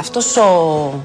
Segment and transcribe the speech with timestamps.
[0.00, 0.42] Αυτός ο,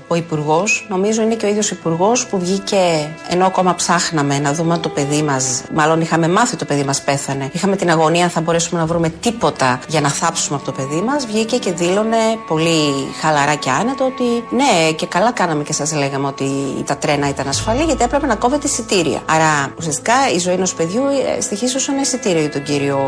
[0.08, 4.74] ο υπουργός, νομίζω είναι και ο ίδιος υπουργός που βγήκε ενώ ακόμα ψάχναμε να δούμε
[4.74, 7.50] αν το παιδί μας, μάλλον είχαμε μάθει το παιδί μας πέθανε.
[7.52, 11.02] Είχαμε την αγωνία αν θα μπορέσουμε να βρούμε τίποτα για να θάψουμε από το παιδί
[11.02, 11.26] μας.
[11.26, 16.28] Βγήκε και δήλωνε πολύ χαλαρά και άνετο ότι ναι, και καλά κάναμε και σας λέγαμε
[16.28, 16.50] ότι
[16.86, 19.22] τα τρένα ήταν ασφαλή γιατί έπρεπε να κόβεται εισιτήρια.
[19.30, 21.04] Άρα ουσιαστικά η ζωή ενός παιδιού
[21.38, 23.00] ε, στοιχίζει ως ένα εισιτήριο για τον κύριο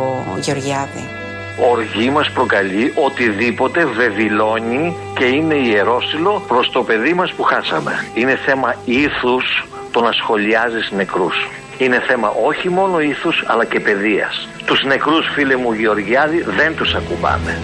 [0.42, 1.27] Γεωργιάδη
[1.60, 7.92] οργή μας προκαλεί οτιδήποτε βεβηλώνει και είναι ιερόσιλο προς το παιδί μας που χάσαμε.
[8.14, 11.50] Είναι θέμα ήθους το να σχολιάζεις νεκρούς.
[11.78, 14.48] Είναι θέμα όχι μόνο ήθους αλλά και παιδείας.
[14.66, 17.60] Τους νεκρούς φίλε μου Γεωργιάδη δεν τους ακουμπάμε.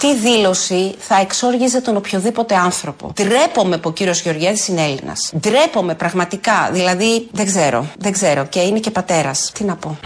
[0.00, 3.12] Αυτή η δήλωση θα εξόργιζε τον οποιοδήποτε άνθρωπο.
[3.14, 5.32] Ντρέπομαι που ο κύριος Γεωργιάδης είναι Έλληνας.
[5.38, 6.68] Ντρέπομαι πραγματικά.
[6.72, 7.86] Δηλαδή, δεν ξέρω.
[7.98, 8.46] Δεν ξέρω.
[8.46, 9.50] Και είναι και πατέρας.
[9.54, 9.98] Τι να πω.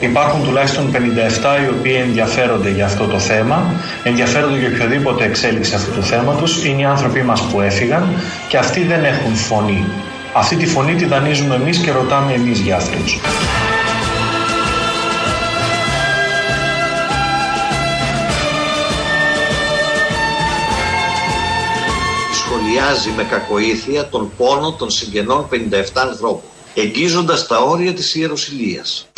[0.00, 0.96] Υπάρχουν τουλάχιστον 57
[1.64, 6.64] οι οποίοι ενδιαφέρονται για αυτό το θέμα, ενδιαφέρονται για οποιοδήποτε εξέλιξη αυτού του θέματος.
[6.64, 8.08] Είναι οι άνθρωποι μας που έφυγαν
[8.48, 9.84] και αυτοί δεν έχουν φωνή.
[10.32, 13.18] Αυτή τη φωνή τη δανείζουμε εμείς και ρωτάμε εμείς για αυτούς.
[22.32, 25.54] Σχολιάζει με κακοήθεια τον πόνο των συγγενών 57
[25.94, 26.40] ανθρώπων,
[26.74, 29.08] εγγίζοντας τα όρια της ιεροσιλίας.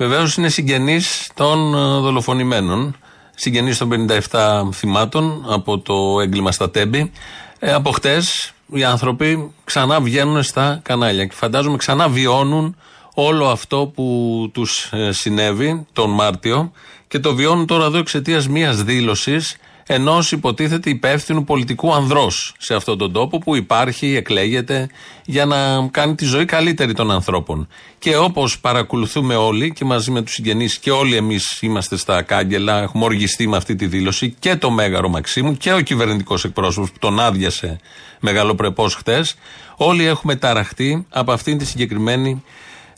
[0.00, 1.00] Βεβαίως είναι συγγενή
[1.34, 2.96] των ε, δολοφονημένων.
[3.34, 7.12] Συγγενείς των 57 θυμάτων από το έγκλημα στα Τέμπη.
[7.58, 12.76] Ε, από χτες οι άνθρωποι ξανά βγαίνουν στα κανάλια και φαντάζομαι ξανά βιώνουν
[13.14, 16.72] όλο αυτό που τους ε, συνέβη τον Μάρτιο
[17.08, 19.56] και το βιώνουν τώρα εδώ εξαιτίας μιας δήλωσης
[19.92, 24.88] ενός υποτίθεται υπεύθυνου πολιτικού ανδρός σε αυτόν τον τόπο που υπάρχει, εκλέγεται
[25.24, 27.68] για να κάνει τη ζωή καλύτερη των ανθρώπων.
[27.98, 32.82] Και όπως παρακολουθούμε όλοι και μαζί με τους συγγενείς και όλοι εμείς είμαστε στα κάγκελα,
[32.82, 36.98] έχουμε οργιστεί με αυτή τη δήλωση και το Μέγαρο Μαξίμου και ο κυβερνητικός εκπρόσωπος που
[36.98, 37.80] τον άδειασε
[38.20, 39.34] μεγαλοπρεπώ χτες.
[39.76, 42.42] Όλοι έχουμε ταραχτεί από αυτήν τη συγκεκριμένη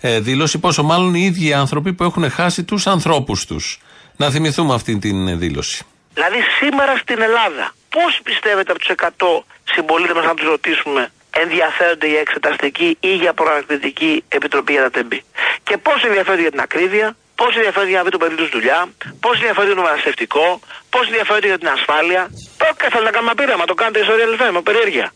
[0.01, 3.81] ε, δήλωση, πόσο μάλλον οι ίδιοι άνθρωποι που έχουν χάσει τους ανθρώπους τους.
[4.17, 5.85] Να θυμηθούμε αυτή την δήλωση.
[6.15, 7.65] Δηλαδή σήμερα στην Ελλάδα,
[7.97, 11.03] πώς πιστεύετε από τους 100 συμπολίτε μας να τους ρωτήσουμε
[11.45, 15.21] ενδιαφέρονται για εξεταστική ή για προανακριτική επιτροπή για τα τεμπή;
[15.63, 18.81] Και πώς ενδιαφέρονται για την ακρίβεια, πώς ενδιαφέρονται για να βρει το παιδί τους δουλειά,
[19.25, 20.47] πώς ενδιαφέρονται για το μεταναστευτικό,
[20.95, 22.23] πώς ενδιαφέρονται για την ασφάλεια.
[22.61, 25.07] Το θέλω να κάνουμε πείραμα, το κάνετε ιστορία λεφτά, με περιέργεια.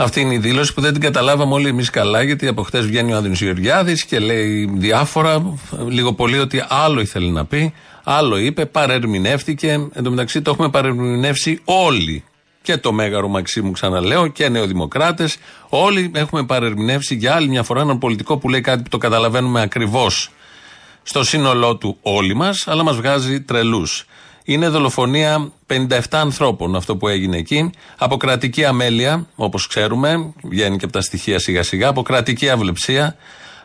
[0.00, 3.12] Αυτή είναι η δήλωση που δεν την καταλάβαμε όλοι εμείς καλά, γιατί από χτες βγαίνει
[3.12, 7.74] ο Άδωνης Γεωργιάδης και λέει διάφορα, λίγο πολύ ότι άλλο ήθελε να πει.
[8.10, 9.68] Άλλο είπε, παρερμηνεύτηκε.
[9.68, 12.24] Εν τω μεταξύ το έχουμε παρερμηνεύσει όλοι.
[12.62, 15.36] Και το Μέγαρο Μαξίμου, ξαναλέω, και νεοδημοκράτες.
[15.68, 19.60] Όλοι έχουμε παρερμηνεύσει για άλλη μια φορά έναν πολιτικό που λέει κάτι που το καταλαβαίνουμε
[19.60, 20.30] ακριβώς
[21.02, 24.06] στο σύνολό του όλοι μας, αλλά μας βγάζει τρελούς.
[24.44, 27.70] Είναι δολοφονία 57 ανθρώπων αυτό που έγινε εκεί.
[27.98, 33.16] Από κρατική αμέλεια, όπως ξέρουμε, βγαίνει και από τα στοιχεία σιγά σιγά, από κρατική αυλεψία,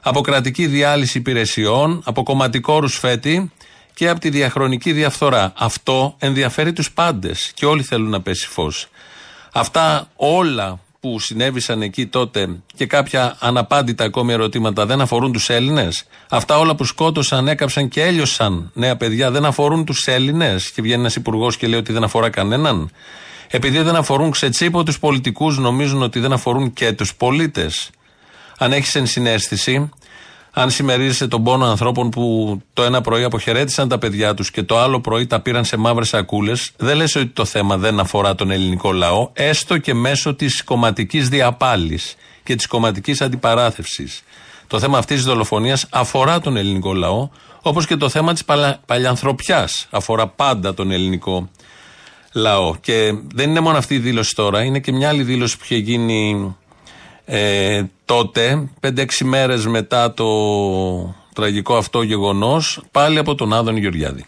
[0.01, 3.51] από κρατική διάλυση υπηρεσιών, από κομματικό ρουσφέτη
[3.93, 5.53] και από τη διαχρονική διαφθορά.
[5.57, 8.87] Αυτό ενδιαφέρει τους πάντες και όλοι θέλουν να πέσει φως.
[9.53, 16.05] Αυτά όλα που συνέβησαν εκεί τότε και κάποια αναπάντητα ακόμη ερωτήματα δεν αφορούν τους Έλληνες.
[16.29, 20.71] Αυτά όλα που σκότωσαν, έκαψαν και έλειωσαν νέα παιδιά δεν αφορούν τους Έλληνες.
[20.71, 22.91] Και βγαίνει ένας υπουργός και λέει ότι δεν αφορά κανέναν.
[23.49, 27.89] Επειδή δεν αφορούν ξετσίπο τους πολιτικούς, νομίζουν ότι δεν αφορούν και τους πολίτες.
[28.57, 29.89] Αν έχεις ενσυναίσθηση,
[30.55, 34.79] αν συμμερίζεσαι τον πόνο ανθρώπων που το ένα πρωί αποχαιρέτησαν τα παιδιά τους και το
[34.79, 38.51] άλλο πρωί τα πήραν σε μαύρες σακούλες, δεν λες ότι το θέμα δεν αφορά τον
[38.51, 44.07] ελληνικό λαό, έστω και μέσω της κομματικής διαπάλης και της κομματικής αντιπαράθεση.
[44.67, 47.29] Το θέμα αυτής της δολοφονίας αφορά τον ελληνικό λαό,
[47.61, 48.45] όπως και το θέμα της
[48.85, 51.49] παλιανθρωπιάς αφορά πάντα τον ελληνικό
[52.33, 52.75] λαό.
[52.75, 55.77] Και δεν είναι μόνο αυτή η δήλωση τώρα, είναι και μια άλλη δήλωση που είχε
[55.77, 56.55] γίνει
[57.25, 60.25] ε, τότε, 5-6 μέρες μετά το
[61.33, 64.25] τραγικό αυτό γεγονός, πάλι από τον Άδων Γεωργιάδη.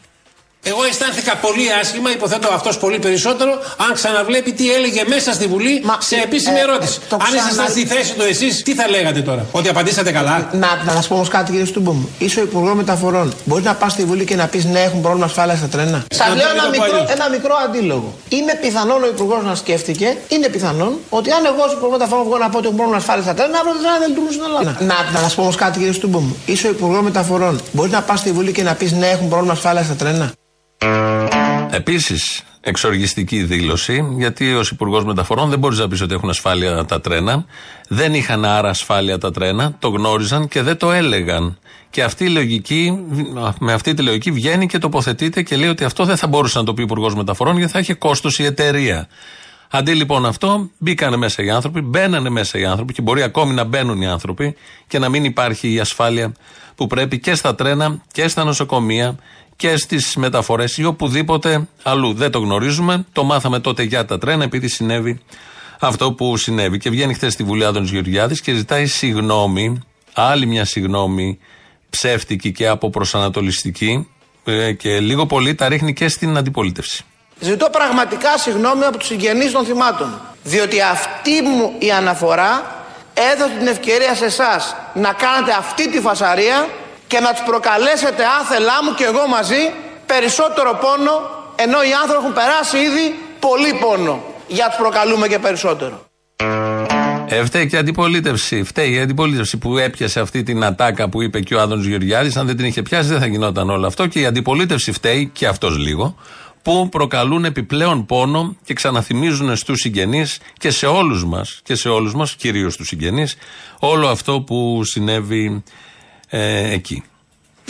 [0.72, 3.52] Εγώ αισθάνθηκα πολύ άσχημα, υποθέτω αυτός πολύ περισσότερο,
[3.88, 7.00] αν ξαναβλέπει τι έλεγε μέσα στη Βουλή Μα, σε επίσημη ε, ερώτηση.
[7.10, 10.50] το αν ξανα- ήσασταν στη θέση του εσείς, τι θα λέγατε τώρα, Ότι απαντήσατε καλά;
[10.52, 12.10] Να, να σα πω όμως κάτι, κύριε Στούμπο μου.
[12.20, 13.34] Είσαι ο Υπουργός Μεταφορών.
[13.46, 16.04] Μπορείς να πας στη Βουλή και να πεις ναι, έχουν πρόβλημα ασφάλεια στα τρένα.
[16.16, 17.10] Σας Να λέω το ένα πω μικρό, αλλιώς.
[17.12, 18.14] ένα μικρό αντίλογο.
[18.30, 22.38] Είναι πιθανόν ο Υπουργός να σκέφτηκε, είναι πιθανόν ότι αν εγώ ως Υπουργός Μεταφορών βγω
[22.38, 24.72] να πω ότι έχουν πρόβλημα ασφάλεια στα τρένα, αύριο τα τρένα δεν λειτουργούν στην Ελλάδα.
[24.80, 26.36] Να, να, να σα πω όμως κάτι, κύριε Στούμπο μου.
[26.46, 27.62] Είσαι ο Υπουργός Μεταφορών.
[27.72, 30.32] Μπορείς να πας στη Βουλή και να πεις ναι, έχουν πρόβλημα ασφάλεια στα τρένα.
[31.72, 37.02] Επίσης, εξοργιστική δήλωση, γιατί ως Υπουργός Μεταφορών δεν μπορείς να πεις ότι έχουν ασφάλεια τα
[37.02, 37.46] τρένα.
[37.88, 41.58] Δεν είχαν άρα ασφάλεια τα τρένα, το γνώριζαν και δεν το έλεγαν.
[41.90, 43.00] Και αυτή η λογική,
[43.60, 46.64] με αυτή τη λογική βγαίνει και τοποθετείται και λέει ότι αυτό δεν θα μπορούσε να
[46.64, 49.08] το πει ο Υπουργός Μεταφορών γιατί θα είχε κόστος η εταιρεία.
[49.70, 53.64] Αντί λοιπόν αυτό, μπήκανε μέσα οι άνθρωποι, μπαίνανε μέσα οι άνθρωποι και μπορεί ακόμη να
[53.64, 54.56] μπαίνουν οι άνθρωποι
[54.88, 56.32] και να μην υπάρχει η ασφάλεια
[56.76, 59.16] που πρέπει και στα τρένα και στα νοσοκομεία
[59.56, 62.14] και στις μεταφορές ή οπουδήποτε αλλού.
[62.14, 63.06] Δεν το γνωρίζουμε.
[63.12, 65.20] Το μάθαμε τότε για τα τρένα επειδή συνέβη
[65.80, 66.78] αυτό που συνέβη.
[66.78, 69.82] Και βγαίνει χθες στη Βουλή Άδωνης Γεωργιάδης και ζητάει συγγνώμη,
[70.14, 71.40] άλλη μια συγγνώμη
[71.90, 74.08] ψεύτικη και αποπροσανατολιστική
[74.44, 77.04] ε, και λίγο πολύ τα ρίχνει και στην αντιπολίτευση.
[77.40, 80.22] Ζητώ πραγματικά συγγνώμη από τους συγγενείς των θυμάτων.
[80.44, 82.76] Διότι αυτή μου η αναφορά
[83.34, 86.68] έδωσε την ευκαιρία σε εσάς να κάνετε αυτή τη φασαρία
[87.16, 89.62] και να τους προκαλέσετε άθελά μου και εγώ μαζί
[90.12, 91.16] περισσότερο πόνο
[91.66, 93.06] ενώ οι άνθρωποι έχουν περάσει ήδη
[93.40, 94.16] πολύ πόνο.
[94.48, 95.96] Για τους προκαλούμε και περισσότερο.
[97.28, 98.64] Ε, φταίει και η αντιπολίτευση.
[98.64, 102.38] Φταίει η αντιπολίτευση που έπιασε αυτή την ατάκα που είπε και ο Άδωνο Γεωργιάδης.
[102.38, 104.08] Αν δεν την είχε πιάσει, δεν θα γινόταν όλο αυτό.
[104.08, 106.16] Και η αντιπολίτευση φταίει, και αυτός λίγο,
[106.62, 112.14] που προκαλούν επιπλέον πόνο και ξαναθυμίζουν στους συγγενείς και σε όλους μας, και σε όλους
[112.14, 113.36] μας, κυρίως στου συγγενείς,
[113.80, 115.64] όλο αυτό που συνέβη
[116.30, 117.04] ε, εκεί.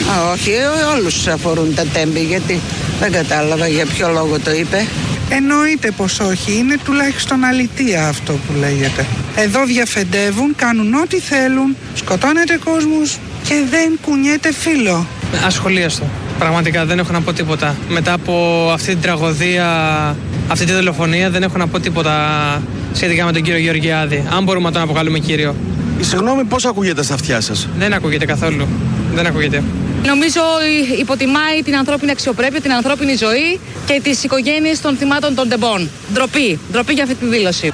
[0.02, 0.50] Α, όχι,
[0.96, 2.60] όλους αφορούν τα τέμπη, γιατί
[3.00, 4.86] δεν κατάλαβα για ποιο λόγο το είπε.
[5.28, 9.06] Εννοείται πως όχι, είναι τουλάχιστον αλητία αυτό που λέγεται.
[9.36, 13.18] Εδώ διαφεντεύουν, κάνουν ό,τι θέλουν, σκοτώνεται κόσμους
[13.48, 15.06] και δεν κουνιέται φίλο.
[15.46, 16.04] Ασχολίαστο.
[16.38, 17.76] Πραγματικά δεν έχω να πω τίποτα.
[17.88, 19.66] Μετά από αυτή την τραγωδία,
[20.48, 22.14] αυτή τη δολοφονία, δεν έχω να πω τίποτα
[22.92, 24.24] σχετικά με τον κύριο Γεωργιάδη.
[24.36, 25.54] Αν μπορούμε να τον αποκαλούμε κύριο.
[25.98, 28.66] Η συγγνώμη πώς ακούγεται στα αυτιά σας; Δεν ακούγεται καθόλου.
[29.14, 29.62] Δεν ακούγεται.
[30.04, 30.40] Νομίζω
[30.94, 35.88] ε, υποτιμάει την ανθρώπινη αξιοπρέπεια, την ανθρώπινη ζωή και τις οικογένειες των θυμάτων των τεμπών.
[36.12, 36.58] Ντροπή.
[36.72, 37.72] Ντροπή για αυτή τη δήλωση.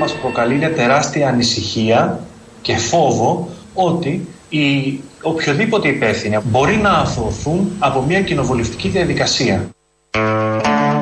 [0.00, 2.20] μας προκαλεί μια τεράστια ανησυχία
[2.62, 9.68] και φόβο ότι οι οποιοδήποτε υπεύθυνοι μπορεί να αθωωθούν από μια κοινοβουλευτική διαδικασία.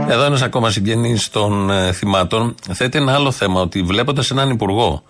[0.09, 3.61] Εδώ ένας ακόμα συγγενής των ε, θυμάτων θέτει ένα άλλο θέμα.
[3.61, 5.03] Ότι βλέποντας έναν υπουργό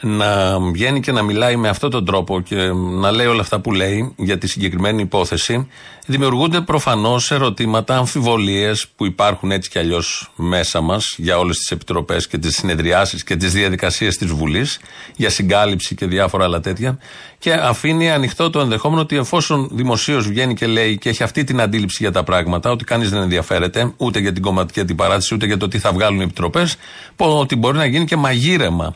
[0.00, 3.72] να βγαίνει και να μιλάει με αυτόν τον τρόπο και να λέει όλα αυτά που
[3.72, 5.68] λέει για τη συγκεκριμένη υπόθεση,
[6.06, 12.26] δημιουργούνται προφανώς ερωτήματα, αμφιβολίες που υπάρχουν έτσι κι αλλιώς μέσα μας για όλες τις επιτροπές
[12.26, 14.80] και τις συνεδριάσεις και τις διαδικασίες της Βουλής
[15.16, 16.98] για συγκάλυψη και διάφορα άλλα τέτοια.
[17.38, 21.60] Και αφήνει ανοιχτό το ενδεχόμενο ότι εφόσον δημοσίως βγαίνει και λέει και έχει αυτή την
[21.60, 25.56] αντίληψη για τα πράγματα, ότι κανείς δεν ενδιαφέρεται ούτε για την κομματική αντιπαράτηση ούτε για
[25.56, 26.76] το τι θα βγάλουν οι επιτροπές,
[27.16, 28.94] ότι μπορεί να γίνει και μαγείρεμα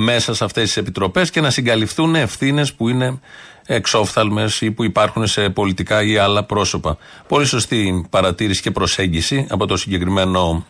[0.00, 3.20] μέσα σε αυτές τις επιτροπές και να συγκαλυφθούν ευθύνες που είναι
[3.66, 6.98] εξόφθαλμες ή που υπάρχουν σε πολιτικά ή άλλα πρόσωπα.
[7.28, 10.66] Πολύ σωστή παρατήρηση και προσέγγιση από το συγκεκριμένο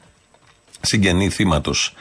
[0.81, 1.95] συγγενή θύματος.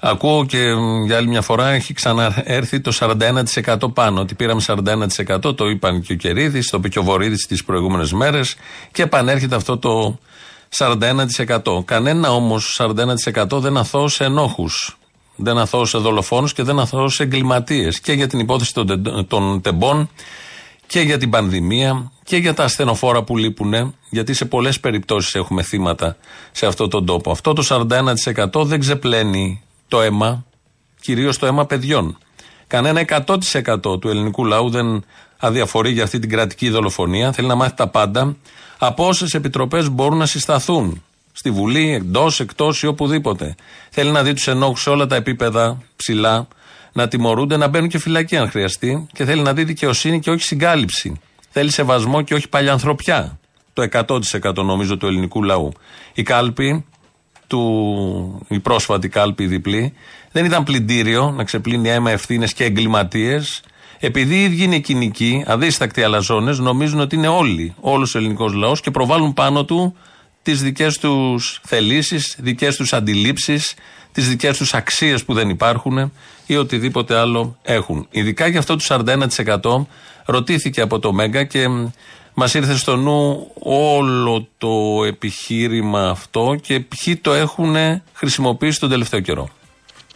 [0.00, 0.58] Ακούω και
[1.06, 4.20] για άλλη μια φορά έχει ξαναέρθει το 41% πάνω.
[4.20, 8.12] Ότι πήραμε 41%, το είπαν και ο Κερίδης, το είπε και ο Βορύδης τις προηγούμενες
[8.12, 8.56] μέρες
[8.92, 10.18] και επανέρχεται αυτό το
[10.78, 11.84] 41%.
[11.84, 14.99] Κανένα όμως 41% δεν αθώωσε ενόχους
[15.42, 18.00] δεν αθώωσε δολοφόνους και δεν αθώωσε εγκληματίες.
[18.00, 20.10] Και για την υπόθεση των, τε- των τεμπών
[20.86, 25.62] και για την πανδημία και για τα ασθενοφόρα που λείπουν, γιατί σε πολλές περιπτώσεις έχουμε
[25.62, 26.16] θύματα
[26.52, 27.30] σε αυτόν τον τόπο.
[27.30, 27.62] Αυτό το
[28.54, 30.44] 41% δεν ξεπλένει το αίμα,
[31.00, 32.18] κυρίως το αίμα παιδιών.
[32.66, 35.04] Κανένα 100% του ελληνικού λαού δεν
[35.38, 37.32] αδιαφορεί για αυτή την κρατική δολοφονία.
[37.32, 38.36] Θέλει να μάθει τα πάντα
[38.78, 41.02] από όσες επιτροπές μπορούν να συσταθούν;
[41.40, 43.54] Στη Βουλή, εντός, εκτός ή οπουδήποτε.
[43.90, 46.48] Θέλει να δει τους ενόχους σε όλα τα επίπεδα ψηλά,
[46.92, 50.42] να τιμωρούνται, να μπαίνουν και φυλακή αν χρειαστεί και θέλει να δει δικαιοσύνη και όχι
[50.42, 51.20] συγκάλυψη.
[51.50, 53.38] Θέλει σεβασμό και όχι παλιανθρωπιά.
[53.72, 55.72] Το 100% νομίζω του ελληνικού λαού.
[56.14, 56.84] Η κάλπη,
[57.46, 59.92] του, η πρόσφατη κάλπη διπλή,
[60.32, 63.62] δεν ήταν πλυντήριο να ξεπλύνει αίμα ευθύνες και εγκληματίες.
[63.98, 68.80] Επειδή οι ίδιοι είναι κοινικοί, αδίστακτοι αλαζόνες, νομίζουν ότι είναι όλοι, όλος ο ελληνικός λαός
[68.80, 69.94] και προβάλλουν πάνω του
[70.42, 73.74] τις δικές τους θελήσεις, δικές τους αντιλήψεις,
[74.12, 76.12] τις δικές τους αξίες που δεν υπάρχουν
[76.46, 78.06] ή οτιδήποτε άλλο έχουν.
[78.10, 79.86] Ειδικά για αυτό το 41%
[80.24, 81.66] ρωτήθηκε από το Μέγκα και
[82.34, 87.76] μας ήρθε στο νου όλο το επιχείρημα αυτό και ποιοι το έχουν
[88.12, 89.48] χρησιμοποιήσει τον τελευταίο καιρό.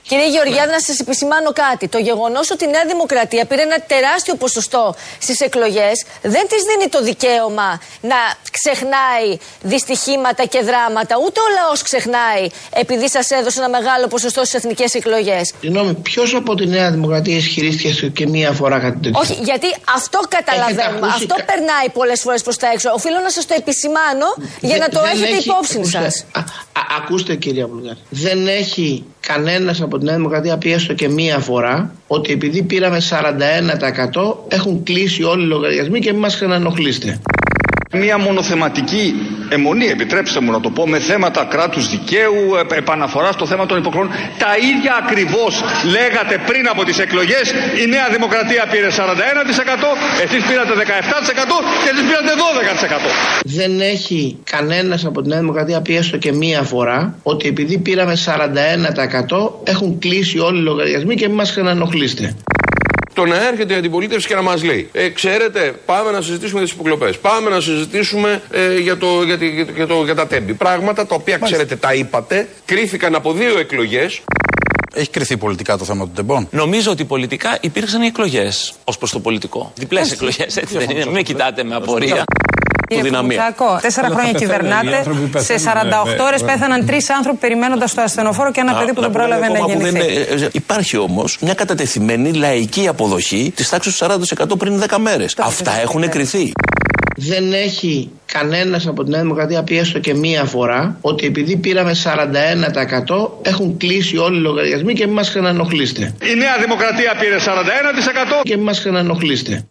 [0.09, 1.89] Κύριε Γεωργιάδη, να σας επισημάνω κάτι.
[1.89, 6.89] Το γεγονός ότι η Νέα Δημοκρατία πήρε ένα τεράστιο ποσοστό στις εκλογές δεν της δίνει
[6.91, 8.17] το δικαίωμα να
[8.51, 9.29] ξεχνάει
[9.63, 11.15] δυστυχήματα και δράματα.
[11.25, 15.53] Ούτε ο λαός ξεχνάει επειδή σας έδωσε ένα μεγάλο ποσοστό στις εθνικές εκλογές.
[15.61, 20.19] Συγγνώμη, ποιος από τη Νέα Δημοκρατία ισχυρίστηκε και μία φορά κάτι τέτοιο; Όχι, γιατί αυτό
[20.29, 21.07] καταλαβαίνουμε.
[21.07, 22.91] Αυτό περνάει πολλές φορές προς τα έξω.
[22.93, 24.27] Οφείλω να σας το επισημάνω
[24.61, 26.25] για να το έχετε υπόψη σας.
[26.99, 27.99] Ακούστε, κυρία Βουλγάρη.
[28.11, 33.01] Δεν έχει κανένας από τη Νέα Δημοκρατία πει έστω και μία φορά ότι επειδή πήραμε
[33.11, 37.21] 41% έχουν κλείσει όλοι οι λογαριασμοί και μην μας ξανανοχλήστε.
[37.95, 39.15] Μία μονοθεματική
[39.49, 42.41] αιμονή, επιτρέψτε μου να το πω, με θέματα κράτους δικαίου,
[42.77, 44.09] επαναφορά στο θέμα των υποχρεών.
[44.39, 47.45] Τα ίδια ακριβώς λέγατε πριν από τις εκλογές.
[47.83, 48.97] Η Νέα Δημοκρατία πήρε 41%,
[50.25, 53.11] εσείς πήρατε 17% και εσείς πήρατε 12%.
[53.45, 58.17] Δεν έχει κανένας από τη Νέα Δημοκρατία πει έστω και μία φορά ότι επειδή πήραμε
[58.25, 62.35] 41% έχουν κλείσει όλοι οι λογαριασμοί και μην μας ξανανοχλήστε.
[63.15, 66.69] Το να έρχεται η αντιπολίτευση και να μας λέει: ε, Ξέρετε, πάμε να συζητήσουμε για
[66.69, 67.19] τις υποκλοπές.
[67.19, 70.55] Πάμε να συζητήσουμε ε, για, το, για, τη, για, το, για τα τέμπη.
[70.55, 74.21] Πράγματα τα οποία ξέρετε, τα είπατε, κρίθηκαν από δύο εκλογές.
[74.95, 79.11] Έχει κρυθεί πολιτικά το θέμα των τεμπών; Νομίζω ότι πολιτικά υπήρξαν οι εκλογές ως προς
[79.11, 79.73] το πολιτικό.
[79.75, 81.07] Διπλές εκλογές, έτσι δεν είναι.
[81.07, 82.25] Μην κοιτάτε με απορία.
[82.89, 85.03] Κύριε Κουμουτσάκο, τέσσερα χρόνια κυβερνάτε.
[85.37, 85.55] Σε
[86.19, 89.59] 48 ώρες πέθαναν τρεις άνθρωποι περιμένοντας το ασθενοφόρο και ένα παιδί που δεν πρόλαβε να
[89.59, 90.17] γεννηθεί.
[90.17, 94.07] Ε, υπάρχει όμως μια κατατεθειμένη λαϊκή αποδοχή της τάξης του
[94.53, 95.35] 40% πριν 10 μέρες.
[95.39, 96.53] Αυτά έχουν κρυθεί.
[97.17, 101.93] Δεν έχει κανένας από τη Νέα Δημοκρατία πει έστω και μία φορά ότι επειδή πήραμε
[102.05, 106.03] 41% έχουν κλείσει όλοι οι λογαριασμοί και μην μας ξανανοχλήστε.
[106.03, 107.41] Η Νέα Δημοκρατία πήρε 41%
[108.43, 109.65] και μην μας ξανανοχλήστε.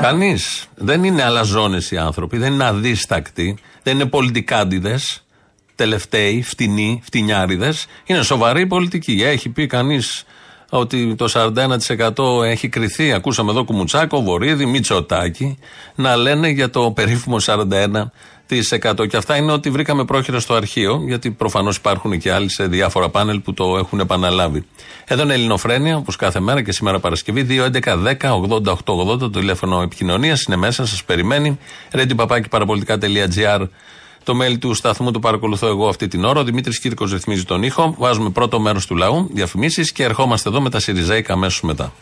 [0.00, 0.66] Κανείς.
[0.74, 5.24] Δεν είναι αλαζόνες οι άνθρωποι, δεν είναι αδίστακτοι, δεν είναι πολιτικάντιδες,
[5.74, 7.86] τελευταίοι, φτηνοί, φτηνιάριδες.
[8.06, 9.22] Είναι σοβαρή πολιτική.
[9.24, 10.24] Έχει πει κανείς
[10.70, 13.12] ότι το 41% έχει κρυθεί.
[13.12, 15.58] Ακούσαμε εδώ Κουμουτσάκο, Βορύδη, Μητσοτάκη
[15.94, 18.10] να λένε για το περίφημο 41%.
[19.06, 23.08] Και αυτά είναι ότι βρήκαμε πρόχειρα στο αρχείο, γιατί προφανώς υπάρχουν και άλλοι σε διάφορα
[23.08, 24.64] πάνελ που το έχουν επαναλάβει.
[25.04, 30.86] Εδώ είναι Ελληνοφρένια, όπως κάθε μέρα και σήμερα Παρασκευή, 2.11.10.88.80 το τηλέφωνο επικοινωνίας είναι μέσα,
[30.86, 31.58] σας περιμένει.
[31.92, 33.66] radio
[34.28, 36.40] το mail του σταθμού του παρακολουθώ εγώ αυτή την ώρα.
[36.40, 37.94] Ο Δημήτρης Κύρκος ρυθμίζει τον ήχο.
[37.98, 41.92] Βάζουμε πρώτο μέρος του λαού, διαφημίσεις και ερχόμαστε εδώ με τα Σιριζέικα αμέσως μετά.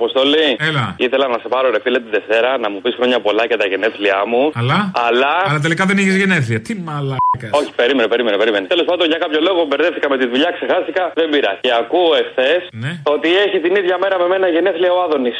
[0.00, 0.46] Αποστολή.
[0.68, 0.84] Έλα.
[1.06, 3.66] Ήθελα να σε πάρω ρε φίλε την Δευτέρα να μου πεις χρόνια πολλά για τα
[3.72, 4.42] γενέθλιά μου.
[4.60, 5.32] Αλλά; Αλλά.
[5.48, 6.60] Αλλά τελικά δεν είχες γενέθλια.
[6.66, 7.50] Τι μαλάκας.
[7.60, 8.64] Όχι, περίμενε, περίμενε, περίμενε.
[8.72, 11.02] Τέλος πάντων για κάποιο λόγο μπερδεύτηκα με τη δουλειά, ξεχάστηκα.
[11.18, 11.52] Δεν πήρα.
[11.64, 12.92] Και ακούω εχθές Ναι.
[13.14, 15.38] ότι έχει την ίδια μέρα με μένα γενέθλια ο Άδωνης.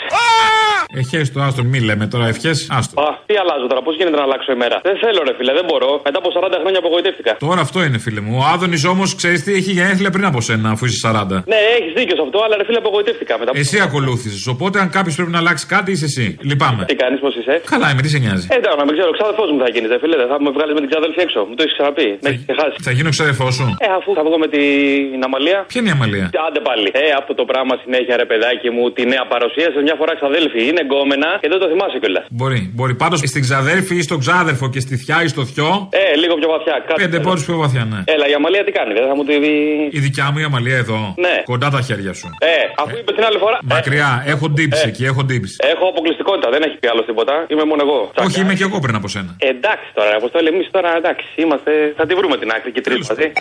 [0.94, 2.68] Ευχές το άστο, μη λέμε τώρα ευχές.
[2.70, 3.00] Άστο.
[3.02, 4.80] Α, τι αλλάζω τώρα, πώς γίνεται να αλλάξω ημέρα.
[4.82, 6.00] Δεν θέλω ρε φίλε, δεν μπορώ.
[6.04, 7.36] Μετά από 40 χρόνια απογοητεύτηκα.
[7.36, 8.36] Τώρα αυτό είναι φίλε μου.
[8.40, 11.42] Ο Άδωνης όμως ξέρεις τι έχει γενέθλια πριν από σένα, αφού είσαι 40.
[11.52, 13.50] Ναι, έχεις δίκιο σε αυτό, αλλά ρε φίλε απογοητεύτηκα μετά.
[13.50, 14.41] από- Εσύ ακολούθησες.
[14.54, 16.26] Οπότε αν κάποιος πρέπει να αλλάξει κάτι, είσαι εσύ.
[16.50, 16.84] Λυπάμαι.
[16.84, 19.48] Τι κάνεις, πώς είσαι; Καλά, είμαι, τι σε νοιάζει; Ε, εντάξει, να μην ξέρω, ξάδερφός
[19.52, 20.16] μου θα γίνει, ρε φίλε.
[20.22, 21.40] Δεν θα με βγάλει με την ξάδελφη έξω.
[21.48, 22.08] Μου το έχεις ξαναπεί.
[22.22, 22.76] Με έχει ξεχάσει.
[22.86, 23.66] Θα γίνω ξαδερφό σου.
[23.86, 25.58] Ε, αφού θα βγω με την Αμαλία.
[25.72, 26.88] Ποια είναι η αμαλία; Άντε πάλι.
[27.02, 30.60] Ε, αυτό το πράγμα συνέχεια, ρε παιδάκι μου, τη νέα παρουσίασε μια φορά ξαδέλφη.
[30.70, 32.24] Είναι γκόμενα και δεν το θυμάσαι κιόλας.
[32.38, 32.94] Μπορεί, μπορεί.
[33.02, 35.70] Πάντως στην ξαδέρφη ή στον ξάδερφο και στη θιά ή στο θιό.
[36.00, 36.74] Ε, λίγο πιο βαθιά.
[36.86, 38.00] Κάτι Πέντε πόρου πιο βαθιά, ναι.
[38.14, 39.54] Έλα, η Αμαλία τι κάνει, δεν θα μου τη δει.
[39.98, 41.14] Η δικιά μου η αμαλία εδώ.
[41.24, 41.36] Ναι.
[41.44, 42.28] Κοντά τα χέρια σου.
[42.40, 42.46] Ε,
[42.82, 43.58] αφού είπε την άλλη φορά.
[43.62, 44.88] Μακριά, έχω ντύψει Ε.
[44.88, 45.56] εκεί, έχω ντύψει.
[45.74, 47.46] Έχω αποκλειστικότητα, δεν έχει πει άλλος τίποτα.
[47.48, 47.98] Είμαι μόνο εγώ.
[48.26, 49.36] Όχι, είμαι και εγώ πριν από σένα.
[49.38, 51.92] Ε, εντάξει τώρα, αποστόλη, εμείς τώρα εντάξει, είμαστε.
[51.96, 53.32] Θα τη βρούμε την άκρη και τρίτη μαζί.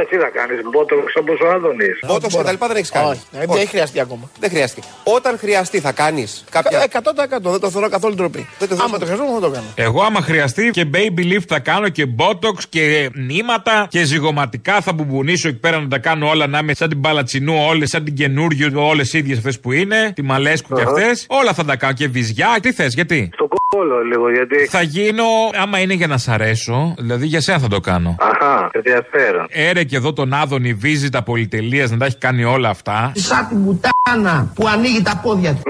[0.00, 1.98] Ε, τι θα κάνεις, μπότοξ όπως ο Άδωνης.
[2.06, 3.08] Μπότοξ και τα λοιπά δεν έχεις κάνει.
[3.08, 4.30] Όχι, δεν έχει χρειαστεί ακόμα.
[4.40, 4.86] Δεν χρειάστηκε.
[5.04, 6.86] Όταν χρειαστεί θα κάνεις κάποια.
[6.92, 8.48] 100% δεν το θεωρώ καθόλου ντροπή.
[8.84, 9.66] Άμα το χρειαζόμουν θα το κάνω.
[9.74, 14.92] Εγώ άμα χρειαστεί και baby lift θα κάνω και botox και νήματα και ζυγοματικά θα
[14.92, 18.14] μπουμπονίσω εκεί πέρα να τα κάνω όλα να είμαι σαν την Παλατσινού, όλες σαν την
[18.14, 20.90] καινούριο, όλες ίδιες αυτές που είναι, τη Μαλέσκου και Αχα.
[20.90, 21.26] αυτές.
[21.28, 22.58] Όλα θα τα κάνω και βυζιά.
[22.62, 24.66] Τι θες, γιατί; Στο κόλλο λίγο, γιατί.
[24.66, 25.24] Θα γίνω,
[25.62, 28.16] άμα είναι για να σ' αρέσω, δηλαδή για σένα θα το κάνω.
[28.18, 29.46] Αχά, ενδιαφέρον.
[29.48, 33.12] Έρε και εδώ τον Άδωνη βίζει τα πολυτελείας να τα έχει κάνει όλα αυτά.
[33.14, 35.62] Σαν την πουτά μάνα που ανοίγει τα πόδια του.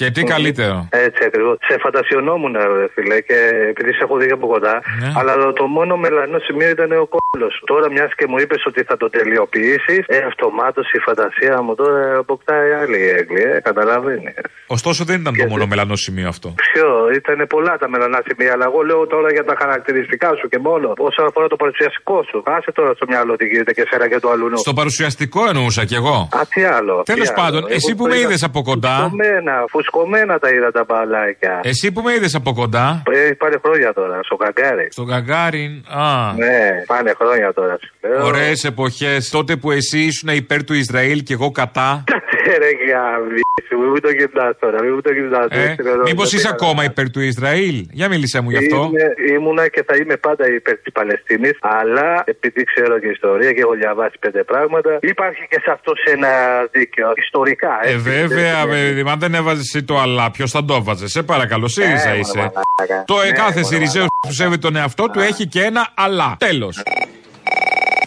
[0.00, 0.88] Και τι καλύτερο.
[0.90, 1.56] Έτσι ακριβώς.
[1.68, 3.38] Σε φαντασιωνόμουν, ρε φίλε, και
[3.72, 4.74] επειδή σε έχω δει από κοντά.
[5.00, 5.12] Ναι.
[5.18, 7.54] Αλλά το μόνο μελανό σημείο ήταν ο κόλλος.
[7.70, 12.18] Τώρα, μιας και μου είπες ότι θα το τελειοποιήσεις, ε, αυτομάτως η φαντασία μου τώρα
[12.18, 14.34] αποκτάει άλλη έγκλη, ε, καταλαβαίνεις.
[14.76, 16.48] Ωστόσο δεν ήταν το μόνο μελανό σημείο αυτό.
[16.66, 16.88] Ποιο,
[17.20, 20.88] ήταν πολλά τα μελανά σημεία, αλλά εγώ λέω τώρα για τα χαρακτηριστικά σου και μόνο.
[21.08, 22.42] Όσον αφορά το παρουσιαστικό σου.
[22.56, 24.46] Άσε τώρα στο μυαλό τι γίνεται και σέρα και το αλλού.
[24.58, 26.28] Στο παρουσιαστικό εννοούσα κι εγώ.
[26.38, 27.02] Α, τι άλλο.
[27.12, 27.49] Τέλος τι άλλο.
[27.50, 28.96] Πάντων, Εγώ εσύ που το με είδα είδες από κοντά.
[28.96, 31.60] Φουσκωμένα, φουσκωμένα τα είδα τα μπαλάκια.
[31.62, 33.02] Εσύ που με είδες από κοντά.
[33.10, 34.86] Ε, πάνε χρόνια τώρα, στο καγκάρι.
[34.90, 35.72] Στον Καγκάριν.
[35.88, 36.32] Α.
[36.36, 37.76] Ναι, πάνε χρόνια τώρα.
[37.82, 38.26] σου λέω.
[38.26, 39.28] Ωραίες εποχές.
[39.30, 42.04] Τότε που εσύ ήσουν υπέρ του Ισραήλ και εγώ κατά.
[42.44, 45.46] Κάτσε ρε γαμίσου, μην το κοιτάς τώρα, μην μου το κοιτάς.
[45.50, 46.58] Ε, έτσι, ρε, Μήπως δεν είσαι πήρα.
[46.60, 48.76] ακόμα υπέρ του Ισραήλ; Για μίλησέ μου γι' αυτό.
[48.90, 53.60] Είμαι- ήμουνα και θα είμαι πάντα υπέρ της Παλαιστίνης, αλλά επειδή ξέρω και ιστορία και
[53.60, 56.30] έχω διαβάσει πέντε πράγματα, υπάρχει και σε αυτός ένα
[56.72, 57.08] δίκαιο.
[57.26, 57.98] Ιστορικά, Ε, έτσι.
[58.10, 61.08] βέβαια, Δεν- ε, μα δεν έβαζες εσύ το αλλά, ποιος θα το έβαζε.
[61.08, 62.36] Σε παρακαλώ, ΣΥΡΙΖΑ Ε, είσαι.
[62.38, 63.04] μαλάκα.
[63.06, 66.36] Το ε, Ναι, κάθε μωρέ, ΣΥΡΙΖΑ που σέβεται τον εαυτό του έχει και ένα αλλά.
[66.38, 66.82] Τέλος.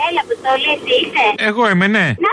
[0.10, 2.00] Έλα, Αποστολή, εσύ είσαι; Εγώ είμαι, ναι.
[2.00, 2.33] Να σου πω,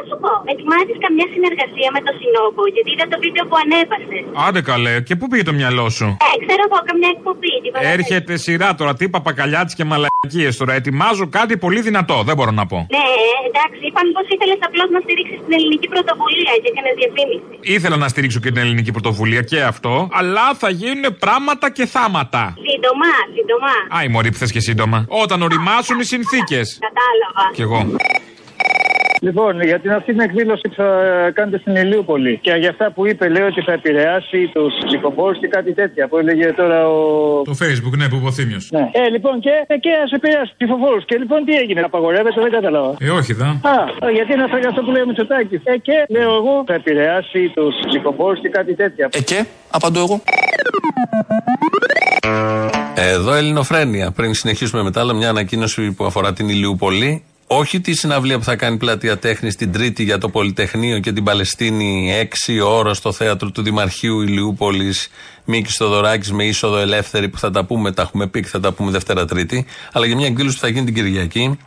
[0.53, 4.23] ετοιμάζεις καμιά συνεργασία με το Συνόμπο, γιατί είδα το βίντεο που ανέβασες.
[4.47, 7.53] Άντε καλέ, και πού πήγε το μυαλό σου; Ε, ξέρω εγώ, καμιά εκπομπή.
[7.63, 7.99] τι παραδέχεσαι.
[7.99, 10.73] Έρχεται σειρά τώρα, τι παπακαλιάτη και μαλακίες τώρα.
[10.81, 12.79] Ετοιμάζω κάτι πολύ δυνατό, δεν μπορώ να πω.
[12.97, 13.05] Ναι,
[13.49, 17.53] εντάξει, είπαν πως ήθελες απλώς να στηρίξεις την ελληνική πρωτοβουλία και έκανες διαφήμιση.
[17.77, 22.43] Ήθελα να στηρίξω και την ελληνική πρωτοβουλία και αυτό, αλλά θα γίνουν πράγματα και θάματα.
[22.69, 23.73] Σύντομα, σύντομα.
[23.97, 24.99] Α, η μωρή που θες και σύντομα.
[25.09, 26.79] Όταν οριμάσουν οι συνθήκες.
[26.89, 27.45] Κατάλαβα.
[27.57, 27.81] Κι εγώ.
[29.21, 30.89] Λοιπόν, για την αυτή την εκδήλωση που θα
[31.35, 35.47] κάνετε στην Ηλίουπολη και για αυτά που είπε, λέει ότι θα επηρεάσει τους ψηφοφόρου και
[35.47, 37.43] κάτι τέτοια που έλεγε τώρα ο.
[37.43, 38.59] Το facebook, ναι, που υποθύμιο.
[38.71, 38.91] Ναι.
[38.93, 41.01] Ε, λοιπόν, και, ε, και ας επηρεάσει τους ψηφοφόρου.
[41.01, 42.97] Και λοιπόν, τι έγινε, απαγορεύεται, δεν κατάλαβα.
[43.01, 43.47] Ε, όχι, δα.
[43.47, 45.61] Α, ε, γιατί είναι αυτό για αυτό που λέει ο Μητσοτάκης.
[45.65, 49.09] Ε, και λέω εγώ, θα επηρεάσει τους ψηφοφόρου και κάτι τέτοια.
[49.13, 50.23] Ε, και, απαντώ εγώ.
[52.95, 54.11] Εδώ Ελληνοφρένεια.
[54.11, 57.25] Πριν συνεχίσουμε μετά, αλλά μια ανακοίνωση που αφορά την Ηλιούπολη.
[57.53, 61.25] Όχι τη συναυλία που θα κάνει πλατεία τέχνης την Τρίτη για το Πολυτεχνείο και την
[61.25, 62.13] Παλαιστίνη
[62.47, 65.09] 6 ώρα στο θέατρο του Δημαρχείου Ηλιούπολης
[65.45, 68.73] Μίκης Θοδωράκης με είσοδο ελεύθερη που θα τα πούμε, τα έχουμε πει και θα τα
[68.73, 69.67] πούμε Δευτέρα Τρίτη.
[69.93, 71.59] Αλλά για μια εκδήλωση που θα γίνει την Κυριακή.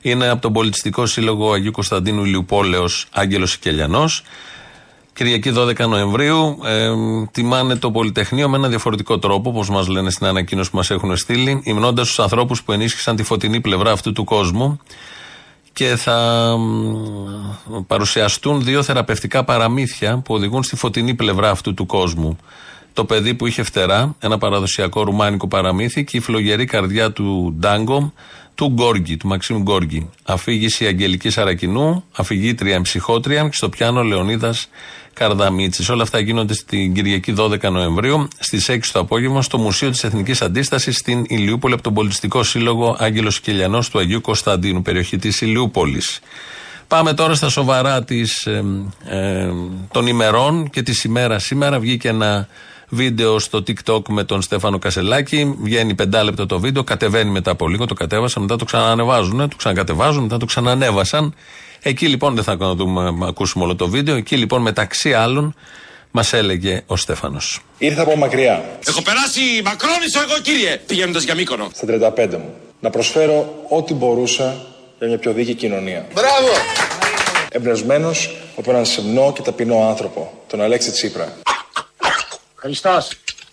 [0.00, 4.22] Είναι από τον Πολιτιστικό Σύλλογο Αγίου Κωνσταντίνου Ηλιουπόλεως Άγγελος Σικελιανός.
[5.12, 6.90] Κυριακή 12 Νοεμβρίου ε,
[7.30, 11.16] τιμάνε το Πολυτεχνείο με ένα διαφορετικό τρόπο, όπως μας λένε στην ανακοίνωση που μας έχουν
[11.16, 14.80] στείλει, υμνώντας τους ανθρώπους που ενίσχυσαν τη φωτεινή πλευρά αυτού του κόσμου
[15.74, 16.16] και θα
[16.58, 22.38] μ, παρουσιαστούν δύο θεραπευτικά παραμύθια που οδηγούν στη φωτεινή πλευρά αυτού του κόσμου.
[22.92, 28.12] Το παιδί που είχε φτερά, ένα παραδοσιακό ρουμάνικο παραμύθι και η φλογερή καρδιά του Ντάγκο,
[28.54, 30.10] του Γκόργι, του Μαξίμου Γκόργι.
[30.22, 34.68] Αφήγηση Αγγελικής Αρακινού, αφηγήτρια ψυχότρια και στο πιάνο Λεωνίδας
[35.14, 35.88] Καρδαμίτσης.
[35.88, 40.42] Όλα αυτά γίνονται στην Κυριακή 12 Νοεμβρίου στις 6 το απόγευμα στο Μουσείο της Εθνικής
[40.42, 46.20] Αντίστασης στην Ηλιούπολη από τον Πολιτιστικό Σύλλογο Άγγελος Κελιανός του Αγίου Κωνσταντίνου, περιοχή της Ηλιούπολης.
[46.88, 48.64] Πάμε τώρα στα σοβαρά της, ε,
[49.04, 49.48] ε,
[49.92, 51.78] των ημερών και της ημέρας σήμερα.
[51.78, 52.48] Βγήκε ένα
[52.88, 55.56] βίντεο στο TikTok με τον Στέφανο Κασελάκη.
[55.60, 60.22] Βγαίνει πεντάλεπτο το βίντεο, κατεβαίνει μετά από λίγο, το κατέβασαν, μετά το ξανανεβάζουν, το ξανακατεβάζουν,
[60.22, 61.34] μετά το ξανανέβασαν.
[61.86, 64.16] Εκεί λοιπόν δεν θα δούμε, ακούσουμε όλο το βίντεο.
[64.16, 65.54] Εκεί λοιπόν μεταξύ άλλων
[66.10, 67.60] μας έλεγε ο Στέφανος.
[67.78, 71.68] Ήρθα από μακριά, Έχω περάσει μακρόνισο εγώ κύριε, πηγαίνοντας για Μύκονο.
[71.74, 74.56] στα 35 μου, να προσφέρω ό,τι μπορούσα
[74.98, 76.06] για μια πιο δίκαιη κοινωνία.
[76.14, 76.48] Μπράβο!
[77.48, 81.32] Εμπνευσμένος από έναν σεμνό και ταπεινό άνθρωπο, τον Αλέξη Τσίπρα.
[82.54, 83.08] Χριστός.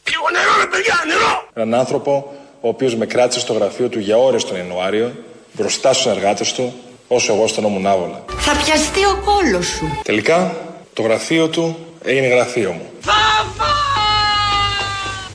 [0.10, 1.48] Λίγο νερό ρε παιδιά, νερό!
[1.54, 5.12] Έναν άνθρωπο ο οποίος με κράτησε στο γραφείο του για ώρες τον Ιανουάριο,
[5.54, 6.74] μπροστά στους συνεργάτε του,
[7.14, 8.24] όσο εγώ αισθανόμουν άβολα.
[8.38, 10.00] Θα πιαστεί ο κόλος σου.
[10.04, 10.56] Τελικά,
[10.94, 12.86] το γραφείο του έγινε γραφείο μου.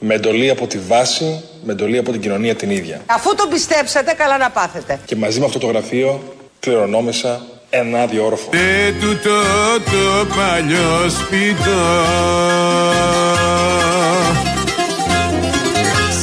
[0.00, 3.00] Με εντολή από τη βάση, με εντολή από την κοινωνία την ίδια.
[3.06, 5.00] Αφού τον πιστέψατε, καλά να πάθετε.
[5.04, 6.22] Και μαζί με αυτό το γραφείο
[6.60, 8.50] κληρονόμησα ένα άδειο όροφο.
[8.52, 9.40] Σε τούτο
[9.84, 12.06] το παλιό σπιτό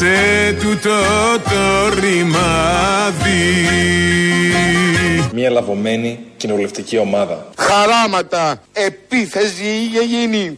[0.03, 0.89] Σε τούτο
[1.43, 3.67] το ρημάδι
[5.33, 7.49] Μια λαβωμένη κοινοβουλευτική ομάδα.
[7.57, 10.57] Χαράματα, επίθεση είχε γίνει.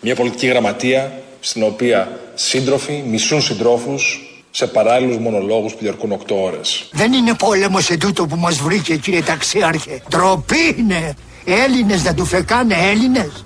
[0.00, 6.88] Μια πολιτική γραμματεία στην οποία σύντροφοι μισούν συντρόφους σε παράλληλους μονολόγους που διαρκούν 8 ώρες.
[6.92, 10.02] Δεν είναι πόλεμος ετούτο που μας βρήκε κύριε ταξίαρχε.
[10.10, 11.14] Τροπή είναι.
[11.44, 13.44] Έλληνες να του φεκάνε Έλληνες.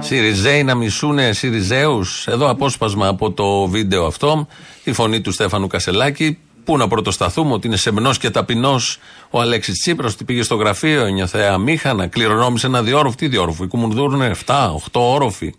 [0.00, 4.46] Σιριζέοι να μισούνε Σιριζέους; Εδώ απόσπασμα από το βίντεο αυτό.
[4.84, 6.38] Η φωνή του Στέφανου Κασελάκη.
[6.64, 8.98] πού να πρωτοσταθούμε, ότι είναι σεμνός και ταπεινός
[9.30, 13.16] ο Αλέξης Τσίπρας, ότι πήγε στο γραφείο, ένιωθε αμήχανα, κληρονόμησε ένα διόροφο.
[13.16, 15.54] Τι διόροφο, η Κουμουνδούρου είναι 7, 8 όροφοι.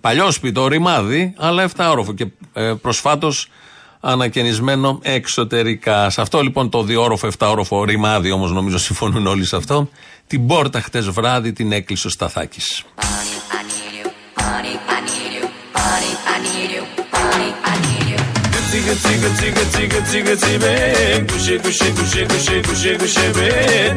[0.00, 2.12] Παλιό σπιτό, ρημάδι, αλλά 7 όροφο.
[2.12, 3.48] Και ε, προσφάτως
[4.00, 6.10] ανακαινισμένο εξωτερικά.
[6.10, 9.88] Σε αυτό λοιπόν το διόροφο, 7 όροφο ρημάδι, όμως νομίζω συμφωνούν όλοι σε αυτό.
[10.30, 12.84] Την πόρτα χτες βράδυ την έκλεισε ο Σταθάκης.
[18.70, 20.72] Tsiga tsiga tsiga tsiga tsiga tsibe
[21.30, 23.48] Kushe kushe kushe kushe kushe kushe be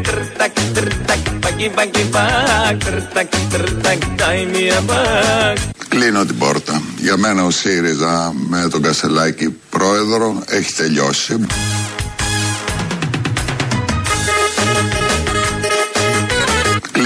[0.07, 6.81] Trtak trtak paki paki pak Trtak trtak dai μια μπακ Κλείνω την πόρτα.
[6.97, 11.45] Για μένα ο ΣΥΡΙΖΑ με τον Κασελάκη πρόεδρο έχει τελειώσει.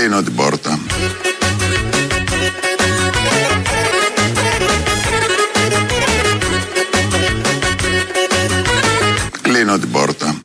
[0.08, 0.80] Κλείνω την πόρτα.
[9.42, 10.40] Κλείνω την πόρτα.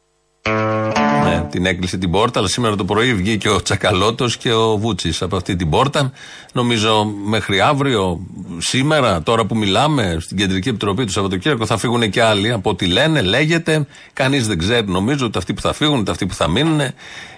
[1.25, 5.23] Ναι, την έκλεισε την πόρτα, αλλά σήμερα το πρωί βγήκε ο Τσακαλώτος και ο Βούτσης
[5.23, 6.13] από αυτή την πόρτα.
[6.53, 8.27] Νομίζω μέχρι αύριο,
[8.59, 12.53] σήμερα, τώρα που μιλάμε, στην Κεντρική Επιτροπή του Σαββατοκύριακου θα φύγουν και άλλοι.
[12.53, 13.87] Από ό,τι λένε, λέγεται.
[14.13, 16.81] Κανείς δεν ξέρει, νομίζω, ούτε αυτοί που θα φύγουν, ούτε αυτοί που θα μείνουν.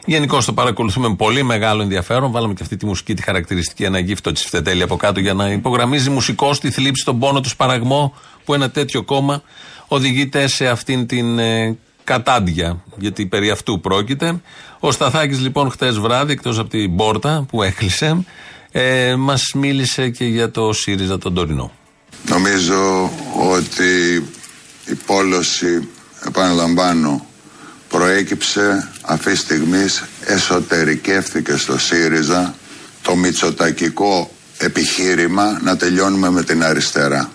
[0.05, 2.31] Γενικώ το παρακολουθούμε με πολύ μεγάλο ενδιαφέρον.
[2.31, 5.51] Βάλαμε και αυτή τη μουσική, τη χαρακτηριστική, ένα γύφτο της Φτετέλη από κάτω για να
[5.51, 8.15] υπογραμμίζει μουσικό τη θλίψη, τον πόνο, του σπαραγμό
[8.45, 9.43] που ένα τέτοιο κόμμα
[9.89, 12.83] οδηγείται σε αυτήν την ε, κατάντια.
[12.97, 14.41] Γιατί περί αυτού πρόκειται.
[14.81, 18.25] Ο Σταθάκης λοιπόν χτες βράδυ, εκτός από την πόρτα που έκλεισε,
[18.71, 21.73] ε, μας μίλησε και για το ΣΥΡΙΖΑ τον τωρινό.
[22.29, 23.11] Νομίζω
[23.51, 24.15] ότι
[24.87, 25.89] η πόλωση,
[26.27, 27.27] επαναλαμβάνω,
[27.97, 32.55] προέκυψε αυτής της στιγμής εσωτερικεύθηκε στο ΣΥΡΙΖΑ
[33.03, 37.31] το μητσοτακικό επιχείρημα να τελειώνουμε με την αριστερά.